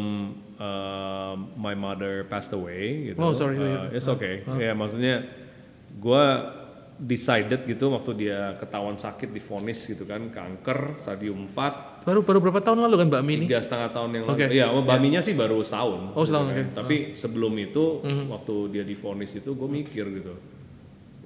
[0.55, 3.17] em, my mother passed away gitu.
[3.17, 4.45] Oh, sorry, uh, it's okay.
[4.59, 5.25] Ya maksudnya
[5.93, 6.25] gue
[7.01, 12.61] decided gitu waktu dia ketahuan sakit difonis gitu kan kanker stadium 4 Baru baru berapa
[12.61, 13.45] tahun lalu kan bakmi ini?
[13.49, 14.37] tiga setengah tahun yang lalu.
[14.37, 14.47] Oke.
[14.53, 16.17] Iya, sama baminya sih baru setahun.
[16.17, 16.69] Oh, setahun, gitu kan.
[16.81, 17.85] Tapi sebelum itu
[18.29, 20.33] waktu dia difonis itu gue mikir gitu,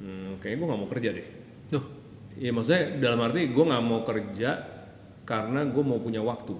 [0.02, 1.26] hmm, kayaknya gue nggak mau kerja deh.
[1.70, 1.84] Tuh.
[2.34, 4.50] Iya maksudnya dalam arti gue nggak mau kerja
[5.22, 6.54] karena gue mau punya waktu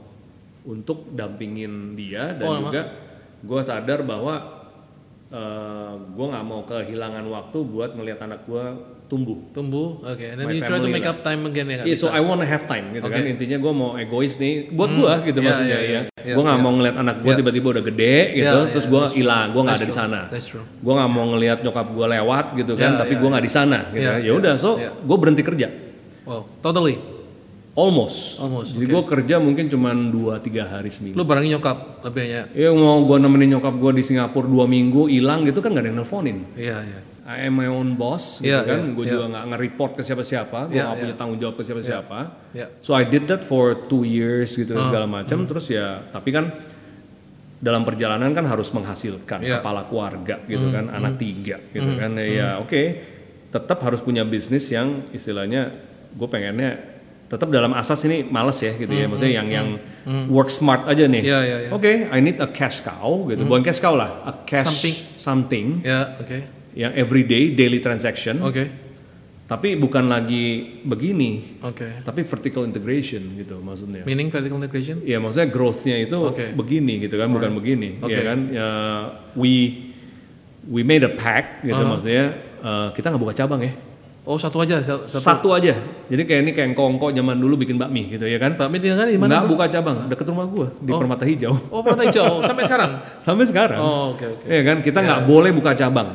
[0.62, 2.82] untuk dampingin dia dan Oh, juga
[3.42, 4.62] gue sadar bahwa
[6.14, 8.64] gue nggak mau kehilangan waktu buat ngelihat anak gue
[9.06, 9.38] tumbuh.
[9.52, 10.00] Tumbuh.
[10.00, 10.24] Oke.
[10.32, 12.08] And then My you try to make up time again ya Iya, so?
[12.10, 13.20] I wanna have time gitu kan.
[13.20, 13.30] Oke.
[13.36, 16.02] Intinya gue mau egois nih buat gue gitu Iya, maksudnya iya, ya.
[16.24, 16.34] iya.
[16.34, 19.46] gue nggak mau ngeliat anak gue tiba-tiba udah gede gitu, Iya, terus iya, gue hilang,
[19.52, 20.20] gue nggak ada di sana.
[20.80, 23.52] Gue nggak mau ngeliat nyokap gue lewat gitu kan, Iya, tapi iya, gue nggak di
[23.52, 24.08] sana gitu.
[24.08, 24.90] Iya, ya udah, so iya.
[24.96, 25.68] gue berhenti kerja.
[26.24, 26.48] Wow.
[26.64, 26.96] Totally.
[27.74, 28.38] Almost.
[28.38, 31.18] Almost, Jadi gue kerja mungkin cuman 2-3 hari seminggu.
[31.18, 32.46] Lu barengin nyokap lebihnya.
[32.54, 35.90] Ya mau gue nemenin nyokap gue di Singapura dua minggu hilang gitu kan gak ada
[35.90, 36.46] yang nelfonin.
[36.54, 37.00] Iya, iya.
[37.24, 38.80] I am my own boss gitu Iya, kan.
[38.84, 39.12] iya, gue iya.
[39.12, 40.58] juga nggak nge-report ke siapa-siapa.
[40.68, 42.18] Gue Iya, nggak punya tanggung jawab ke siapa-siapa.
[42.52, 42.66] Iya.
[42.84, 44.84] So I did that for two years gitu Oh.
[44.84, 45.38] segala macam.
[45.42, 46.52] Terus ya tapi kan
[47.58, 49.64] dalam perjalanan kan harus menghasilkan Iya.
[49.64, 52.12] kepala keluarga gitu Hmm, kan, anak tiga gitu kan.
[52.20, 52.82] Ya oke,
[53.48, 55.72] tetap harus punya bisnis yang istilahnya
[56.12, 56.92] gue pengennya
[57.24, 59.08] tetap dalam asas ini males ya gitu ya.
[59.08, 59.68] Maksudnya yang yang
[60.28, 61.24] work smart aja nih.
[61.24, 61.70] Iya, iya, iya.
[61.72, 63.48] Oke, I need a cash cow gitu.
[63.48, 64.94] Bukan cash cow lah, a cash Something.
[65.16, 66.53] something Ya, oke.
[66.74, 68.66] Yang everyday daily transaction Oke.
[69.44, 70.44] tapi bukan lagi
[70.82, 72.00] begini Oke.
[72.00, 74.98] tapi vertical integration gitu maksudnya Meaning vertical integration?
[75.02, 76.50] ya maksudnya growth-nya itu Oke.
[76.52, 78.10] begini gitu kan bukan begini Oke.
[78.10, 78.68] ya kan ya
[79.34, 79.84] we
[80.64, 81.90] we made a pact gitu Uh-huh.
[81.90, 82.24] maksudnya
[82.58, 83.74] eh, kita nggak buka cabang ya
[84.24, 84.80] Oh, satu aja.
[84.80, 85.04] Satu.
[85.04, 85.76] satu aja
[86.08, 89.04] jadi kayak ini kayak kongko zaman dulu bikin bakmi gitu ya kan Mbak Min tinggal
[89.04, 89.30] di mana?
[89.36, 92.40] nggak buka cabang deket rumah gua di Permata Hijau Oh, Permata Hijau.
[92.48, 92.90] Sampai sekarang?
[93.20, 94.44] sampai sekarang Oh, oke, oke.
[94.48, 96.08] ya kan kita nggak boleh buka cabang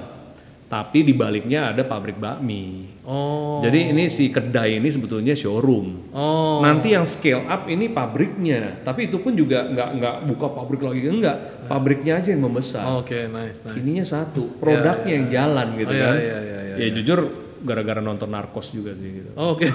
[0.69, 3.57] tapi di baliknya ada pabrik bakmi Oh.
[3.65, 6.13] Jadi ini si kedai ini sebetulnya showroom.
[6.13, 6.61] Oh.
[6.61, 11.09] Nanti yang scale up ini pabriknya, tapi itu pun juga nggak nggak buka pabrik lagi
[11.09, 12.85] enggak, pabriknya aja yang membesar.
[13.01, 13.81] Oke, nice, nice.
[13.81, 16.15] Ininya satu, produknya yang jalan gitu Oh, iya, kan.
[16.21, 17.19] iya, iya, iya, ya jujur
[17.59, 19.29] gara-gara nonton Narcos juga sih gitu.
[19.35, 19.67] Oh, Oke.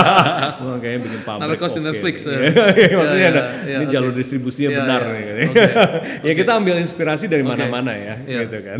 [0.58, 1.42] Cuma kayaknya bikin pabrik.
[1.44, 1.86] Narcos di oke.
[1.90, 2.38] Netflix, ya.
[2.38, 3.92] Iya, Maksudnya Iya, ada iya, ini oke.
[3.92, 5.12] jalur distribusinya Iya, benar iya.
[5.12, 5.22] nih.
[5.24, 5.64] Oke.
[6.28, 8.40] ya kita ambil inspirasi dari mana-mana ya, Iya.
[8.44, 8.78] gitu kan.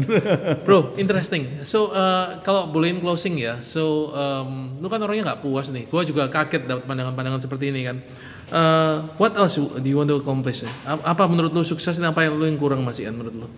[0.63, 1.63] Bro, interesting.
[1.63, 5.85] So uh, kalau bolehin closing ya, so um, lu kan orangnya nggak puas nih.
[5.87, 7.99] Gua juga kaget dapat pandangan-pandangan seperti ini kan.
[8.45, 10.63] Uh, what else do you want to accomplish?
[10.63, 10.71] ya?
[10.87, 13.49] Ap- Apa menurut lu sukses dan apa yang lu yang kurang masih menurut lu?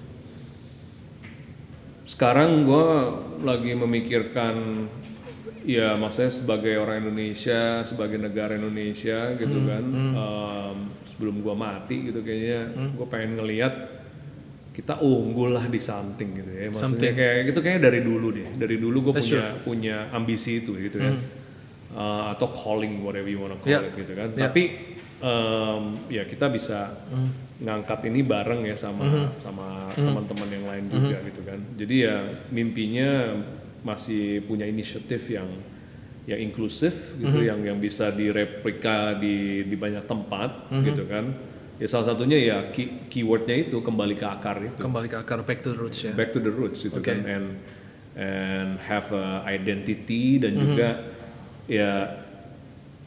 [2.07, 2.87] Sekarang gue
[3.43, 4.87] lagi memikirkan
[5.67, 9.85] ya maksudnya sebagai orang Indonesia, sebagai negara Indonesia gitu Hmm, kan.
[10.15, 12.91] em, sebelum gue mati gitu kayaknya Hmm.
[12.95, 13.75] gue pengen ngelihat
[14.71, 16.69] kita unggul lah di something gitu ya.
[16.69, 18.49] Maksudnya kayak gitu kayaknya dari dulu deh.
[18.55, 21.17] Dari dulu gue punya punya ambisi itu gitu kan.
[21.91, 23.83] Eh, atau calling whatever you wanna call Hmm.
[23.83, 23.89] Yeah.
[23.89, 24.29] it gitu kan.
[24.31, 24.43] Yeah.
[24.47, 24.63] Tapi
[25.19, 26.93] em, ya kita bisa
[27.57, 29.29] ngangkat ini bareng ya sama Hmm.
[29.39, 31.59] sama teman-teman yang lain juga gitu kan.
[31.75, 32.17] Jadi ya
[32.51, 33.33] mimpinya
[33.81, 35.49] masih punya inisiatif yang
[36.27, 41.33] yang inklusif gitu, yang yang bisa direplika di di banyak tempat gitu kan.
[41.77, 45.61] Ya salah satunya ya key, keywordnya itu kembali ke akar itu, Kembali ke akar back
[45.61, 46.13] to the roots ya.
[46.13, 47.09] back to the roots gitu Oke.
[47.09, 47.47] kan, and
[48.17, 50.89] and have a identity dan juga
[51.69, 52.09] ya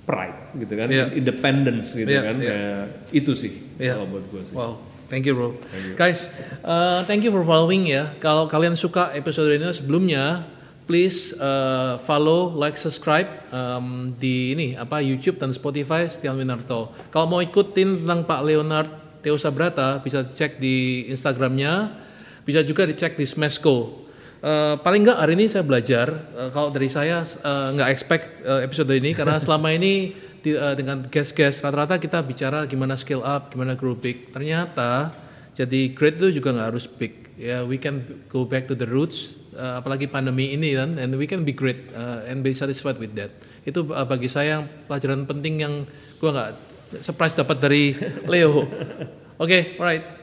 [0.09, 1.13] pride gitu kan, Iya.
[1.13, 2.49] independence gitu Iya, kan, iya.
[2.49, 2.73] Ya,
[3.13, 4.01] itu sih Iya.
[4.01, 4.55] kalau buat gue sih.
[4.57, 5.53] Wow, thank you bro.
[5.93, 6.33] Guys,
[6.65, 8.09] uh, thank you for following ya.
[8.17, 10.49] Kalau kalian suka episode ini sebelumnya,
[10.89, 16.89] please uh, follow, like, subscribe um, di ini apa YouTube dan Spotify Setian Winarto.
[17.13, 18.89] Kalau mau ikutin tentang Pak Leonard
[19.21, 21.93] Teo Sabrata, bisa cek di Instagramnya,
[22.41, 23.98] bisa juga dicek di Smesco.
[24.39, 28.63] Uh, paling nggak hari ini saya belajar uh, kalau dari saya uh, nggak expect uh,
[28.63, 33.51] episode ini karena selama ini di- uh, dengan guest-guest rata-rata kita bicara gimana scale up,
[33.51, 34.31] gimana grow big.
[34.31, 35.11] Ternyata
[35.59, 37.27] jadi great itu juga nggak harus big.
[37.39, 39.39] Ya, we can go back to the roots.
[39.59, 43.11] uh, apalagi pandemi ini kan, and we can be great uh, and be satisfied with
[43.19, 43.35] that.
[43.67, 45.73] Itu uh, bagi saya pelajaran penting yang
[46.23, 46.51] gua nggak
[47.03, 47.83] surprise dapat dari
[48.25, 48.65] Leo.
[49.43, 50.18] Oke, alright.